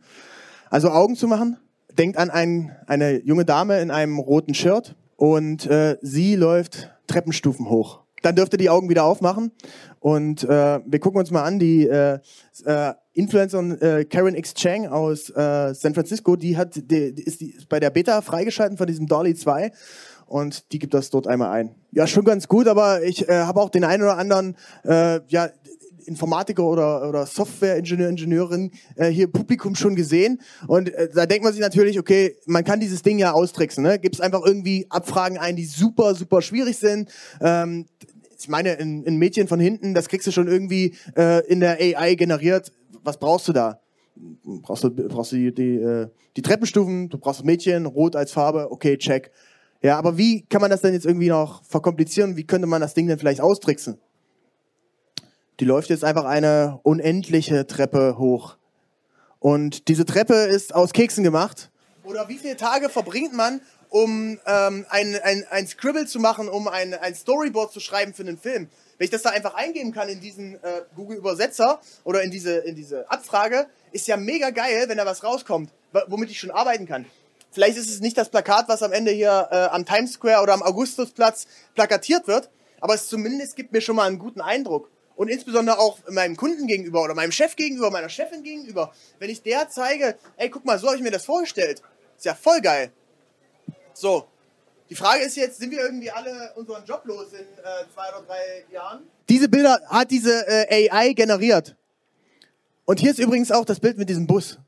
Also 0.69 0.89
Augen 0.89 1.15
zu 1.15 1.27
machen. 1.27 1.57
Denkt 1.97 2.17
an 2.17 2.29
ein, 2.29 2.75
eine 2.86 3.21
junge 3.24 3.45
Dame 3.45 3.79
in 3.79 3.89
einem 3.89 4.19
roten 4.19 4.53
Shirt 4.53 4.95
und 5.15 5.65
äh, 5.65 5.97
sie 6.01 6.36
läuft 6.36 6.91
Treppenstufen 7.07 7.69
hoch. 7.69 8.01
Dann 8.21 8.36
dürft 8.36 8.53
ihr 8.53 8.57
die 8.57 8.69
Augen 8.69 8.89
wieder 8.89 9.03
aufmachen 9.03 9.51
und 10.00 10.43
äh, 10.43 10.79
wir 10.86 11.00
gucken 11.00 11.19
uns 11.19 11.31
mal 11.31 11.43
an, 11.43 11.59
die 11.59 11.88
äh, 11.88 12.19
äh, 12.65 12.93
Influencerin 13.13 13.79
äh, 13.81 14.05
Karen 14.05 14.36
X 14.36 14.53
Chang 14.53 14.88
aus 14.88 15.29
äh, 15.29 15.74
San 15.74 15.93
Francisco, 15.93 16.35
die 16.35 16.57
hat 16.57 16.75
die, 16.75 17.13
die 17.13 17.24
ist, 17.24 17.42
die 17.42 17.57
bei 17.70 17.79
der 17.79 17.89
Beta 17.89 18.22
freigeschalten 18.22 18.77
von 18.77 18.87
diesem 18.87 19.07
Dolly 19.07 19.33
2 19.33 19.72
und 20.27 20.72
die 20.72 20.79
gibt 20.79 20.94
das 20.94 21.09
dort 21.09 21.27
einmal 21.27 21.50
ein. 21.50 21.75
Ja, 21.92 22.05
schon 22.05 22.25
ganz 22.25 22.48
gut, 22.48 22.68
aber 22.68 23.03
ich 23.03 23.27
äh, 23.27 23.33
habe 23.33 23.61
auch 23.61 23.70
den 23.70 23.83
einen 23.83 24.03
oder 24.03 24.18
anderen, 24.18 24.55
äh, 24.83 25.22
ja, 25.27 25.50
Informatiker 26.07 26.63
oder, 26.63 27.07
oder 27.07 27.25
Software-Ingenieur, 27.25 28.09
Ingenieurin 28.09 28.72
äh, 28.96 29.07
hier 29.09 29.27
Publikum 29.27 29.75
schon 29.75 29.96
gesehen. 29.96 30.41
Und 30.67 30.93
äh, 30.93 31.09
da 31.13 31.25
denkt 31.25 31.43
man 31.43 31.53
sich 31.53 31.61
natürlich, 31.61 32.00
okay, 32.00 32.35
man 32.46 32.63
kann 32.63 32.79
dieses 32.79 33.01
Ding 33.01 33.20
ja 33.20 33.33
austricksen. 33.33 33.83
Ne? 33.83 34.00
Gibt 34.00 34.15
es 34.15 34.22
einfach 34.22 34.43
irgendwie 34.46 34.87
Abfragen 34.89 35.37
ein, 35.37 35.55
die 35.55 35.65
super, 35.65 36.15
super 36.15 36.41
schwierig 36.41 36.77
sind. 36.77 37.09
Ähm, 37.41 37.85
ich 38.39 38.48
meine, 38.48 38.77
ein, 38.77 39.03
ein 39.05 39.17
Mädchen 39.17 39.48
von 39.48 39.59
hinten, 39.59 39.93
das 39.93 40.09
kriegst 40.09 40.27
du 40.27 40.31
schon 40.31 40.48
irgendwie 40.48 40.93
äh, 41.15 41.46
in 41.48 41.59
der 41.59 41.77
AI 41.79 42.15
generiert. 42.15 42.72
Was 43.03 43.17
brauchst 43.17 43.48
du 43.48 43.53
da? 43.53 43.81
Brauchst 44.43 44.83
du, 44.83 44.89
brauchst 44.89 45.31
du 45.31 45.35
die, 45.35 45.53
die, 45.53 45.75
äh, 45.75 46.07
die 46.35 46.41
Treppenstufen, 46.41 47.09
du 47.09 47.17
brauchst 47.17 47.39
das 47.39 47.46
Mädchen, 47.46 47.85
rot 47.85 48.15
als 48.15 48.31
Farbe, 48.31 48.72
okay, 48.72 48.98
check. 48.98 49.31
Ja, 49.81 49.98
aber 49.98 50.17
wie 50.17 50.41
kann 50.41 50.61
man 50.61 50.72
das 50.72 50.81
denn 50.81 50.93
jetzt 50.93 51.05
irgendwie 51.05 51.29
noch 51.29 51.63
verkomplizieren? 51.63 52.35
Wie 52.35 52.46
könnte 52.46 52.67
man 52.67 52.81
das 52.81 52.93
Ding 52.93 53.07
denn 53.07 53.20
vielleicht 53.20 53.41
austricksen? 53.41 54.00
Die 55.59 55.65
läuft 55.65 55.89
jetzt 55.89 56.03
einfach 56.03 56.25
eine 56.25 56.79
unendliche 56.83 57.65
Treppe 57.65 58.17
hoch. 58.20 58.57
Und 59.39 59.87
diese 59.87 60.05
Treppe 60.05 60.33
ist 60.33 60.75
aus 60.75 60.93
Keksen 60.93 61.24
gemacht. 61.24 61.72
Oder 62.03 62.29
wie 62.29 62.37
viele 62.37 62.57
Tage 62.57 62.89
verbringt 62.89 63.33
man, 63.33 63.61
um 63.89 64.39
ähm, 64.46 64.85
ein, 64.89 65.20
ein, 65.24 65.46
ein 65.50 65.67
Scribble 65.67 66.05
zu 66.05 66.20
machen, 66.20 66.48
um 66.48 66.67
ein, 66.67 66.93
ein 66.93 67.15
Storyboard 67.15 67.72
zu 67.72 67.79
schreiben 67.79 68.13
für 68.13 68.22
einen 68.22 68.37
Film? 68.37 68.70
Wenn 68.98 69.05
ich 69.05 69.11
das 69.11 69.24
da 69.24 69.31
einfach 69.31 69.55
eingeben 69.55 69.93
kann 69.93 70.09
in 70.09 70.20
diesen 70.20 70.55
äh, 70.55 70.83
Google-Übersetzer 70.96 71.79
oder 72.03 72.22
in 72.22 72.29
diese, 72.31 72.57
in 72.57 72.75
diese 72.75 73.09
Abfrage, 73.09 73.67
ist 73.91 74.07
ja 74.07 74.17
mega 74.17 74.51
geil, 74.51 74.85
wenn 74.87 74.98
da 74.98 75.05
was 75.05 75.24
rauskommt, 75.24 75.72
womit 76.07 76.29
ich 76.29 76.39
schon 76.39 76.51
arbeiten 76.51 76.85
kann. 76.85 77.05
Vielleicht 77.51 77.77
ist 77.77 77.89
es 77.89 78.00
nicht 78.00 78.17
das 78.17 78.29
Plakat, 78.29 78.67
was 78.67 78.83
am 78.83 78.91
Ende 78.91 79.11
hier 79.11 79.48
äh, 79.51 79.55
am 79.55 79.85
Times 79.85 80.13
Square 80.13 80.43
oder 80.43 80.53
am 80.53 80.61
Augustusplatz 80.61 81.48
plakatiert 81.74 82.27
wird, 82.27 82.50
aber 82.79 82.93
es 82.93 83.07
zumindest 83.07 83.55
gibt 83.55 83.72
mir 83.72 83.81
schon 83.81 83.96
mal 83.96 84.07
einen 84.07 84.20
guten 84.20 84.41
Eindruck 84.41 84.89
und 85.18 85.30
insbesondere 85.30 85.80
auch 85.80 85.98
meinem 86.10 86.38
Kunden 86.38 86.68
gegenüber 86.68 87.03
oder 87.03 87.16
meinem 87.16 87.32
Chef 87.32 87.56
gegenüber, 87.56 87.92
meiner 87.92 88.08
Chefin 88.08 88.44
gegenüber, 88.44 88.94
wenn 89.20 89.30
ich 89.30 89.42
der 89.42 89.68
zeige, 89.68 90.16
ey, 90.38 90.50
guck 90.50 90.64
mal, 90.64 90.77
so 90.80 90.88
habe 90.88 90.96
ich 90.96 91.03
mir 91.03 91.12
das 91.12 91.25
vorgestellt. 91.25 91.82
Ist 92.16 92.25
ja 92.25 92.36
voll 92.36 92.62
geil. 92.62 92.92
So, 93.94 94.27
die 94.90 94.96
Frage 94.96 95.24
ist 95.24 95.36
jetzt, 95.36 95.60
sind 95.60 95.72
wir 95.72 95.80
irgendwie 95.80 96.12
alle 96.12 96.53
unseren 96.56 96.86
Job 96.86 97.01
los 97.06 97.34
in 97.34 97.40
äh, 97.40 97.66
zwei 97.94 98.10
oder 98.10 98.25
drei 98.27 98.64
Jahren? 98.72 99.08
Diese 99.27 99.50
Bilder 99.50 99.82
hat 99.88 100.12
diese 100.12 100.48
äh, 100.48 100.90
AI 100.90 101.14
generiert. 101.14 101.75
Und 102.86 103.00
hier 103.00 103.12
ist 103.12 103.20
übrigens 103.20 103.51
auch 103.51 103.66
das 103.66 103.80
Bild 103.80 103.98
mit 103.98 104.10
diesem 104.10 104.27
Bus. 104.27 104.60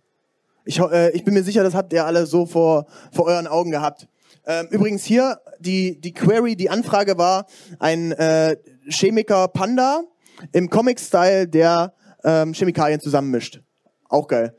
Ich, 0.66 0.80
äh, 0.80 1.12
ich 1.12 1.24
bin 1.24 1.36
mir 1.36 1.44
sicher, 1.44 1.64
das 1.64 1.76
habt 1.76 1.94
ihr 1.94 2.06
alle 2.06 2.26
so 2.26 2.48
vor, 2.48 2.88
vor 3.14 3.26
euren 3.26 3.48
Augen 3.48 3.70
gehabt. 3.70 4.08
Ähm, 4.48 4.68
übrigens 4.72 5.06
hier, 5.06 5.40
die, 5.60 6.02
die 6.02 6.12
Query, 6.12 6.56
die 6.56 6.72
Anfrage 6.72 7.20
war, 7.20 7.46
ein 7.78 8.14
äh, 8.14 8.58
Chemiker 8.90 9.48
Panda 9.48 10.04
im 10.52 10.70
Comic-Style, 10.70 11.48
der 11.48 11.94
ähm, 12.24 12.54
Chemikalien 12.54 13.00
zusammenmischt. 13.00 13.62
Auch 14.08 14.28
geil. 14.28 14.56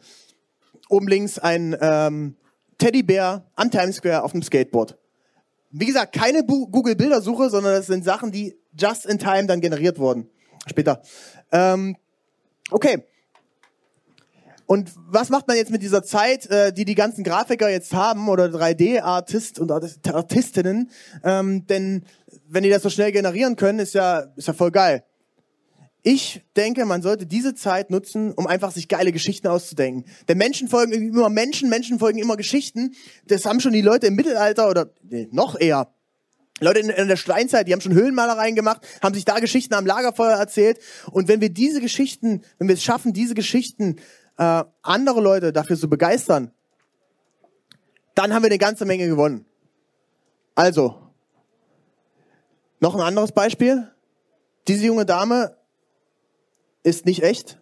Oben 0.88 1.08
links 1.08 1.38
ein 1.38 1.76
ähm, 1.80 2.36
Teddybär 2.78 3.46
an 3.54 3.70
Times 3.70 3.96
Square 3.96 4.22
auf 4.22 4.32
dem 4.32 4.42
Skateboard. 4.42 4.96
Wie 5.70 5.86
gesagt, 5.86 6.14
keine 6.14 6.44
Google-Bildersuche, 6.44 7.48
sondern 7.48 7.74
das 7.74 7.86
sind 7.86 8.04
Sachen, 8.04 8.32
die 8.32 8.56
just 8.76 9.06
in 9.06 9.18
time 9.18 9.46
dann 9.46 9.60
generiert 9.60 9.98
wurden. 9.98 10.28
Später. 10.66 11.00
Ähm, 11.52 11.96
okay. 12.70 13.04
Und 14.66 14.92
was 15.08 15.30
macht 15.30 15.48
man 15.48 15.56
jetzt 15.56 15.72
mit 15.72 15.82
dieser 15.82 16.02
Zeit, 16.04 16.46
äh, 16.46 16.72
die 16.72 16.84
die 16.84 16.94
ganzen 16.94 17.24
Grafiker 17.24 17.68
jetzt 17.68 17.92
haben 17.92 18.28
oder 18.28 18.46
3D-Artist 18.46 19.58
und 19.58 19.70
Artistinnen? 19.72 20.90
Ähm, 21.24 21.66
denn 21.66 22.04
wenn 22.48 22.62
die 22.62 22.70
das 22.70 22.82
so 22.82 22.90
schnell 22.90 23.10
generieren 23.12 23.56
können, 23.56 23.80
ist 23.80 23.94
ja, 23.94 24.26
ist 24.36 24.48
ja 24.48 24.54
voll 24.54 24.70
geil. 24.70 25.04
Ich 26.02 26.42
denke, 26.56 26.86
man 26.86 27.02
sollte 27.02 27.26
diese 27.26 27.54
Zeit 27.54 27.90
nutzen, 27.90 28.32
um 28.32 28.46
einfach 28.46 28.72
sich 28.72 28.88
geile 28.88 29.12
Geschichten 29.12 29.48
auszudenken. 29.48 30.10
Denn 30.28 30.38
Menschen 30.38 30.68
folgen 30.68 30.92
immer 30.92 31.28
Menschen, 31.28 31.68
Menschen 31.68 31.98
folgen 31.98 32.18
immer 32.18 32.36
Geschichten. 32.36 32.94
Das 33.26 33.44
haben 33.44 33.60
schon 33.60 33.72
die 33.72 33.82
Leute 33.82 34.06
im 34.06 34.14
Mittelalter 34.14 34.70
oder 34.70 34.90
nee, 35.02 35.28
noch 35.30 35.60
eher. 35.60 35.92
Leute 36.60 36.80
in, 36.80 37.08
der 37.08 37.16
Steinzeit, 37.16 37.68
die 37.68 37.72
haben 37.72 37.80
schon 37.80 37.94
Höhlenmalereien 37.94 38.54
gemacht, 38.54 38.86
haben 39.02 39.14
sich 39.14 39.24
da 39.24 39.40
Geschichten 39.40 39.74
am 39.74 39.86
Lagerfeuer 39.86 40.36
erzählt. 40.36 40.78
Und 41.10 41.28
wenn 41.28 41.40
wir 41.40 41.50
diese 41.50 41.80
Geschichten, 41.80 42.42
wenn 42.58 42.68
wir 42.68 42.74
es 42.74 42.82
schaffen, 42.82 43.12
diese 43.12 43.34
Geschichten 43.34 43.96
äh, 44.38 44.64
andere 44.82 45.20
Leute 45.20 45.52
dafür 45.52 45.78
zu 45.78 45.88
begeistern, 45.88 46.52
dann 48.14 48.34
haben 48.34 48.42
wir 48.42 48.50
eine 48.50 48.58
ganze 48.58 48.84
Menge 48.84 49.06
gewonnen. 49.06 49.46
Also, 50.54 50.98
noch 52.80 52.94
ein 52.94 53.00
anderes 53.00 53.32
Beispiel. 53.32 53.90
Diese 54.68 54.84
junge 54.84 55.06
Dame 55.06 55.56
ist 56.82 57.06
nicht 57.06 57.22
echt. 57.22 57.60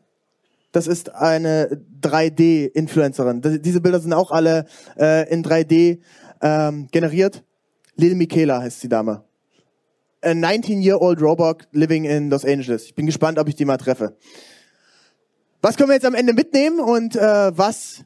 Das 0.73 0.87
ist 0.87 1.15
eine 1.15 1.81
3D-Influencerin. 2.03 3.41
Diese 3.63 3.81
Bilder 3.81 4.01
sind 4.01 4.13
auch 4.13 4.31
alle 4.31 4.67
äh, 4.99 5.29
in 5.33 5.43
3D 5.43 5.99
ähm, 6.43 6.89
generiert. 6.91 7.43
Lil 7.97 8.15
Michaela 8.15 8.61
heißt 8.61 8.83
die 8.83 8.89
Dame. 8.89 9.25
A 10.21 10.31
19-year-old 10.31 11.23
robot 11.23 11.69
living 11.73 12.05
in 12.05 12.29
Los 12.29 12.45
Angeles. 12.45 12.85
Ich 12.85 12.95
bin 12.95 13.07
gespannt, 13.07 13.39
ob 13.39 13.49
ich 13.49 13.55
die 13.55 13.65
mal 13.65 13.77
treffe. 13.77 14.17
Was 15.63 15.77
können 15.77 15.89
wir 15.89 15.95
jetzt 15.95 16.07
am 16.07 16.15
Ende 16.15 16.33
mitnehmen 16.33 16.81
und 16.81 17.17
äh, 17.17 17.57
was 17.57 18.05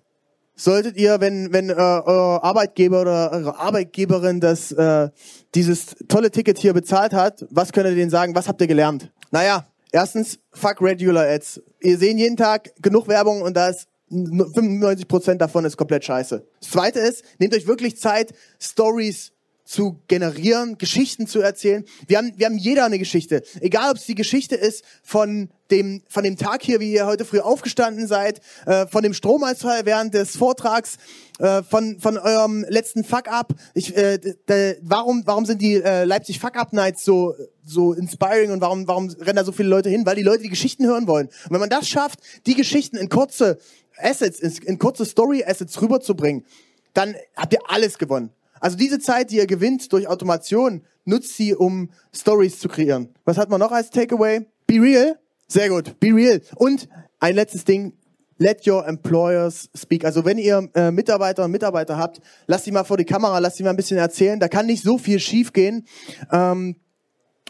solltet 0.54 0.96
ihr, 0.96 1.20
wenn, 1.20 1.52
wenn 1.52 1.70
äh, 1.70 1.72
euer 1.74 2.42
Arbeitgeber 2.42 3.02
oder 3.02 3.32
eure 3.32 3.58
Arbeitgeberin 3.58 4.40
das, 4.40 4.72
äh, 4.72 5.10
dieses 5.54 5.96
tolle 6.08 6.30
Ticket 6.30 6.58
hier 6.58 6.72
bezahlt 6.72 7.12
hat, 7.12 7.44
was 7.50 7.72
könnt 7.72 7.88
ihr 7.88 7.94
denen 7.94 8.10
sagen? 8.10 8.34
Was 8.34 8.48
habt 8.48 8.60
ihr 8.60 8.66
gelernt? 8.66 9.10
Naja, 9.30 9.66
erstens, 9.92 10.38
fuck 10.52 10.80
Regular 10.80 11.26
Ads. 11.26 11.62
Ihr 11.80 11.98
seht 11.98 12.18
jeden 12.18 12.36
Tag 12.36 12.72
genug 12.82 13.08
Werbung 13.08 13.42
und 13.42 13.56
da 13.56 13.68
ist 13.68 13.88
95% 14.10 15.34
davon 15.36 15.64
ist 15.64 15.76
komplett 15.76 16.04
scheiße. 16.04 16.46
Das 16.60 16.70
zweite 16.70 16.98
ist, 16.98 17.24
nehmt 17.38 17.54
euch 17.54 17.66
wirklich 17.66 17.98
Zeit, 17.98 18.34
Stories 18.60 19.31
zu 19.64 20.00
generieren, 20.08 20.76
Geschichten 20.78 21.26
zu 21.26 21.40
erzählen. 21.40 21.84
Wir 22.06 22.18
haben, 22.18 22.32
wir 22.36 22.46
haben 22.46 22.58
jeder 22.58 22.84
eine 22.84 22.98
Geschichte. 22.98 23.42
Egal, 23.60 23.90
ob 23.90 23.96
es 23.96 24.06
die 24.06 24.14
Geschichte 24.14 24.56
ist 24.56 24.84
von 25.02 25.50
dem, 25.70 26.02
von 26.08 26.24
dem 26.24 26.36
Tag 26.36 26.62
hier, 26.62 26.80
wie 26.80 26.92
ihr 26.92 27.06
heute 27.06 27.24
früh 27.24 27.40
aufgestanden 27.40 28.06
seid, 28.06 28.40
äh, 28.66 28.86
von 28.86 29.02
dem 29.02 29.14
Stromausfall 29.14 29.86
während 29.86 30.14
des 30.14 30.36
Vortrags, 30.36 30.98
äh, 31.38 31.62
von, 31.62 31.98
von 32.00 32.18
eurem 32.18 32.64
letzten 32.68 33.04
Fuck-Up. 33.04 33.54
Ich, 33.74 33.96
äh, 33.96 34.18
de, 34.18 34.78
warum, 34.82 35.22
warum 35.24 35.46
sind 35.46 35.62
die 35.62 35.74
äh, 35.74 36.04
Leipzig 36.04 36.40
Fuck-Up-Nights 36.40 37.04
so, 37.04 37.34
so 37.64 37.94
inspiring 37.94 38.50
und 38.50 38.60
warum, 38.60 38.86
warum 38.86 39.08
rennen 39.08 39.36
da 39.36 39.44
so 39.44 39.52
viele 39.52 39.68
Leute 39.68 39.88
hin? 39.88 40.04
Weil 40.04 40.16
die 40.16 40.22
Leute 40.22 40.42
die 40.42 40.50
Geschichten 40.50 40.84
hören 40.84 41.06
wollen. 41.06 41.28
Und 41.28 41.50
wenn 41.50 41.60
man 41.60 41.70
das 41.70 41.88
schafft, 41.88 42.18
die 42.46 42.54
Geschichten 42.54 42.96
in 42.96 43.08
kurze 43.08 43.58
Assets, 43.96 44.40
in, 44.40 44.52
in 44.64 44.78
kurze 44.78 45.04
Story-Assets 45.04 45.80
rüberzubringen, 45.80 46.44
dann 46.92 47.14
habt 47.36 47.54
ihr 47.54 47.60
alles 47.66 47.96
gewonnen. 47.98 48.30
Also 48.62 48.76
diese 48.76 49.00
Zeit, 49.00 49.32
die 49.32 49.36
ihr 49.38 49.48
gewinnt 49.48 49.92
durch 49.92 50.06
Automation, 50.06 50.82
nutzt 51.04 51.36
sie, 51.36 51.52
um 51.52 51.90
Stories 52.14 52.60
zu 52.60 52.68
kreieren. 52.68 53.08
Was 53.24 53.36
hat 53.36 53.50
man 53.50 53.58
noch 53.58 53.72
als 53.72 53.90
Takeaway? 53.90 54.46
Be 54.68 54.74
real. 54.80 55.18
Sehr 55.48 55.68
gut. 55.68 55.98
Be 55.98 56.14
real. 56.14 56.40
Und 56.54 56.88
ein 57.18 57.34
letztes 57.34 57.64
Ding. 57.64 57.94
Let 58.38 58.66
your 58.66 58.86
employers 58.86 59.68
speak. 59.76 60.04
Also 60.04 60.24
wenn 60.24 60.38
ihr 60.38 60.68
äh, 60.74 60.92
Mitarbeiter 60.92 61.44
und 61.44 61.50
Mitarbeiter 61.50 61.98
habt, 61.98 62.20
lasst 62.46 62.64
sie 62.64 62.70
mal 62.70 62.84
vor 62.84 62.96
die 62.96 63.04
Kamera, 63.04 63.38
lasst 63.40 63.56
sie 63.56 63.64
mal 63.64 63.70
ein 63.70 63.76
bisschen 63.76 63.98
erzählen. 63.98 64.38
Da 64.38 64.46
kann 64.46 64.66
nicht 64.66 64.84
so 64.84 64.96
viel 64.96 65.18
schiefgehen. 65.18 65.86
Ähm, 66.30 66.76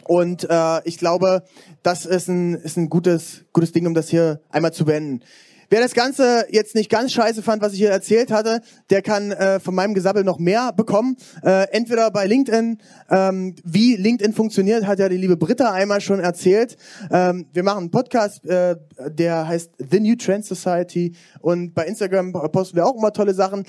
und 0.04 0.48
äh, 0.48 0.80
ich 0.84 0.96
glaube, 0.96 1.44
das 1.82 2.06
ist 2.06 2.28
ein, 2.28 2.54
ist 2.54 2.78
ein 2.78 2.88
gutes, 2.88 3.44
gutes 3.52 3.72
Ding, 3.72 3.86
um 3.86 3.92
das 3.94 4.08
hier 4.08 4.40
einmal 4.50 4.72
zu 4.72 4.86
beenden. 4.86 5.22
Wer 5.72 5.80
das 5.80 5.94
Ganze 5.94 6.44
jetzt 6.50 6.74
nicht 6.74 6.90
ganz 6.90 7.14
scheiße 7.14 7.42
fand, 7.42 7.62
was 7.62 7.72
ich 7.72 7.78
hier 7.78 7.88
erzählt 7.88 8.30
hatte, 8.30 8.60
der 8.90 9.00
kann 9.00 9.32
äh, 9.32 9.58
von 9.58 9.74
meinem 9.74 9.94
Gesabbel 9.94 10.22
noch 10.22 10.38
mehr 10.38 10.70
bekommen. 10.74 11.16
Äh, 11.42 11.66
entweder 11.70 12.10
bei 12.10 12.26
LinkedIn, 12.26 12.76
ähm, 13.08 13.54
wie 13.64 13.96
LinkedIn 13.96 14.34
funktioniert, 14.34 14.86
hat 14.86 14.98
ja 14.98 15.08
die 15.08 15.16
liebe 15.16 15.38
Britta 15.38 15.72
einmal 15.72 16.02
schon 16.02 16.20
erzählt. 16.20 16.76
Ähm, 17.10 17.46
wir 17.54 17.62
machen 17.62 17.78
einen 17.78 17.90
Podcast, 17.90 18.44
äh, 18.44 18.76
der 19.08 19.48
heißt 19.48 19.70
The 19.78 20.00
New 20.00 20.16
Trend 20.16 20.44
Society 20.44 21.16
und 21.40 21.72
bei 21.72 21.86
Instagram 21.86 22.34
posten 22.52 22.76
wir 22.76 22.84
auch 22.84 22.98
immer 22.98 23.14
tolle 23.14 23.32
Sachen 23.32 23.64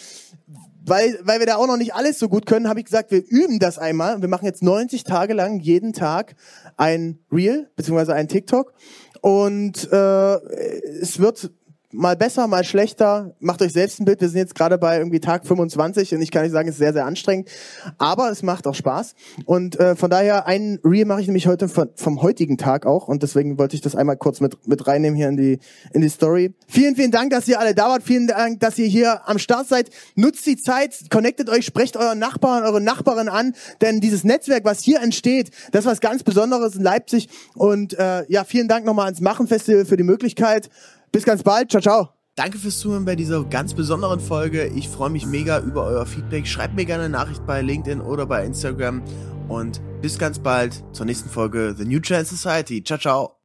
weil, 0.86 1.18
weil 1.24 1.40
wir 1.40 1.46
da 1.46 1.56
auch 1.56 1.68
noch 1.68 1.78
nicht 1.78 1.94
alles 1.94 2.20
so 2.20 2.28
gut 2.28 2.46
können, 2.46 2.68
habe 2.68 2.80
ich 2.82 2.86
gesagt, 2.86 3.12
wir 3.12 3.24
üben 3.26 3.60
das 3.60 3.80
einmal. 3.80 4.20
Wir 4.20 4.28
machen 4.28 4.44
jetzt 4.44 4.62
90 4.62 5.06
Tage 5.06 5.34
lang 5.34 5.62
jeden 5.62 5.94
Tag 5.94 6.36
ein 6.76 7.20
Reel 7.32 7.70
beziehungsweise 7.78 8.14
ein 8.14 8.28
TikTok 8.28 8.74
und 9.22 9.90
äh, 9.94 10.36
es 11.00 11.20
wird 11.20 11.54
mal 11.94 12.16
besser, 12.16 12.48
mal 12.48 12.64
schlechter. 12.64 13.36
Macht 13.40 13.62
euch 13.62 13.72
selbst 13.72 14.00
ein 14.00 14.06
Bild. 14.06 14.20
Wir 14.22 14.30
sind 14.30 14.40
jetzt 14.40 14.56
gerade 14.56 14.78
bei 14.78 14.98
irgendwie 14.98 15.20
Tag 15.20 15.46
25 15.46 16.14
und 16.16 16.22
ich 16.22 16.32
kann 16.32 16.44
nicht 16.44 16.52
sagen, 16.52 16.68
es 16.68 16.76
ist 16.76 16.80
sehr, 16.80 16.94
sehr 16.94 17.06
anstrengend. 17.06 17.50
Aber 17.98 18.30
es 18.30 18.44
macht 18.44 18.68
auch 18.68 18.76
Spaß. 18.76 19.16
Und 19.46 19.80
äh, 19.80 19.96
von 19.96 20.10
daher, 20.10 20.48
ein 20.48 20.80
Reel 20.84 21.06
mache 21.06 21.22
ich 21.22 21.28
nämlich 21.28 21.48
heute 21.48 21.70
von, 21.70 21.90
vom 21.96 22.22
heutigen 22.22 22.58
Tag 22.58 22.86
auch. 22.86 23.08
Und 23.08 23.24
deswegen 23.24 23.58
wollte 23.58 23.76
ich 23.76 23.82
das 23.82 23.96
einmal 23.96 24.18
kurz 24.18 24.42
mit, 24.42 24.68
mit 24.68 24.86
reinnehmen 24.88 25.16
hier 25.16 25.30
in 25.30 25.38
die, 25.38 25.60
in 25.94 26.02
die 26.02 26.10
Story. 26.10 26.54
Vielen, 26.68 26.96
vielen 26.96 27.12
Dank, 27.12 27.30
dass 27.30 27.48
ihr 27.48 27.60
alle 27.60 27.76
da 27.76 27.90
wart. 27.90 28.04
Vielen 28.04 28.28
Dank, 28.28 28.60
dass 28.60 28.78
ihr 28.78 28.88
hier 28.88 29.28
am 29.28 29.40
Start 29.40 29.68
seid. 29.68 29.90
Nutzt 30.16 30.46
die 30.46 30.58
Zeit, 30.58 31.10
connectet 31.10 31.50
euch, 31.50 31.66
sprecht 31.66 31.96
euren 31.98 32.20
Nachbarn, 32.20 32.64
eure 32.64 32.82
Nachbarin 32.82 33.30
an. 33.30 33.54
Denn 33.82 34.02
dieses 34.02 34.24
Netzwerk, 34.24 34.66
was 34.66 34.82
hier 34.82 35.02
entsteht, 35.02 35.52
das 35.72 35.86
ist 35.86 35.92
was 35.92 36.02
ganz 36.02 36.24
Besonderes 36.24 36.76
in 36.76 36.84
Leipzig. 36.84 37.30
Und 37.56 37.98
äh, 37.98 38.26
ja, 38.30 38.44
vielen 38.44 38.68
Dank 38.68 38.86
nochmal 38.86 39.06
ans 39.06 39.22
Machen 39.22 39.48
Festival 39.48 39.86
für 39.86 39.98
die 39.98 40.04
Möglichkeit. 40.04 40.70
Bis 41.14 41.24
ganz 41.24 41.44
bald. 41.44 41.70
Ciao, 41.70 41.82
ciao. 41.82 42.10
Danke 42.36 42.58
fürs 42.58 42.80
Zuhören 42.80 43.06
bei 43.06 43.16
dieser 43.16 43.44
ganz 43.44 43.76
besonderen 43.76 44.20
Folge. 44.20 44.66
Ich 44.66 44.90
freue 44.90 45.12
mich 45.12 45.28
mega 45.28 45.60
über 45.60 45.86
euer 45.86 46.08
Feedback. 46.08 46.48
Schreibt 46.48 46.76
mir 46.76 46.86
gerne 46.86 47.04
eine 47.04 47.14
Nachricht 47.14 47.46
bei 47.46 47.62
LinkedIn 47.62 48.02
oder 48.02 48.26
bei 48.26 48.44
Instagram. 48.44 49.04
Und 49.48 49.82
bis 50.02 50.18
ganz 50.18 50.40
bald 50.40 50.84
zur 50.92 51.06
nächsten 51.06 51.30
Folge 51.30 51.76
The 51.78 51.86
New 51.86 52.00
Trend 52.00 52.28
Society. 52.28 52.84
Ciao, 52.84 52.98
ciao. 52.98 53.43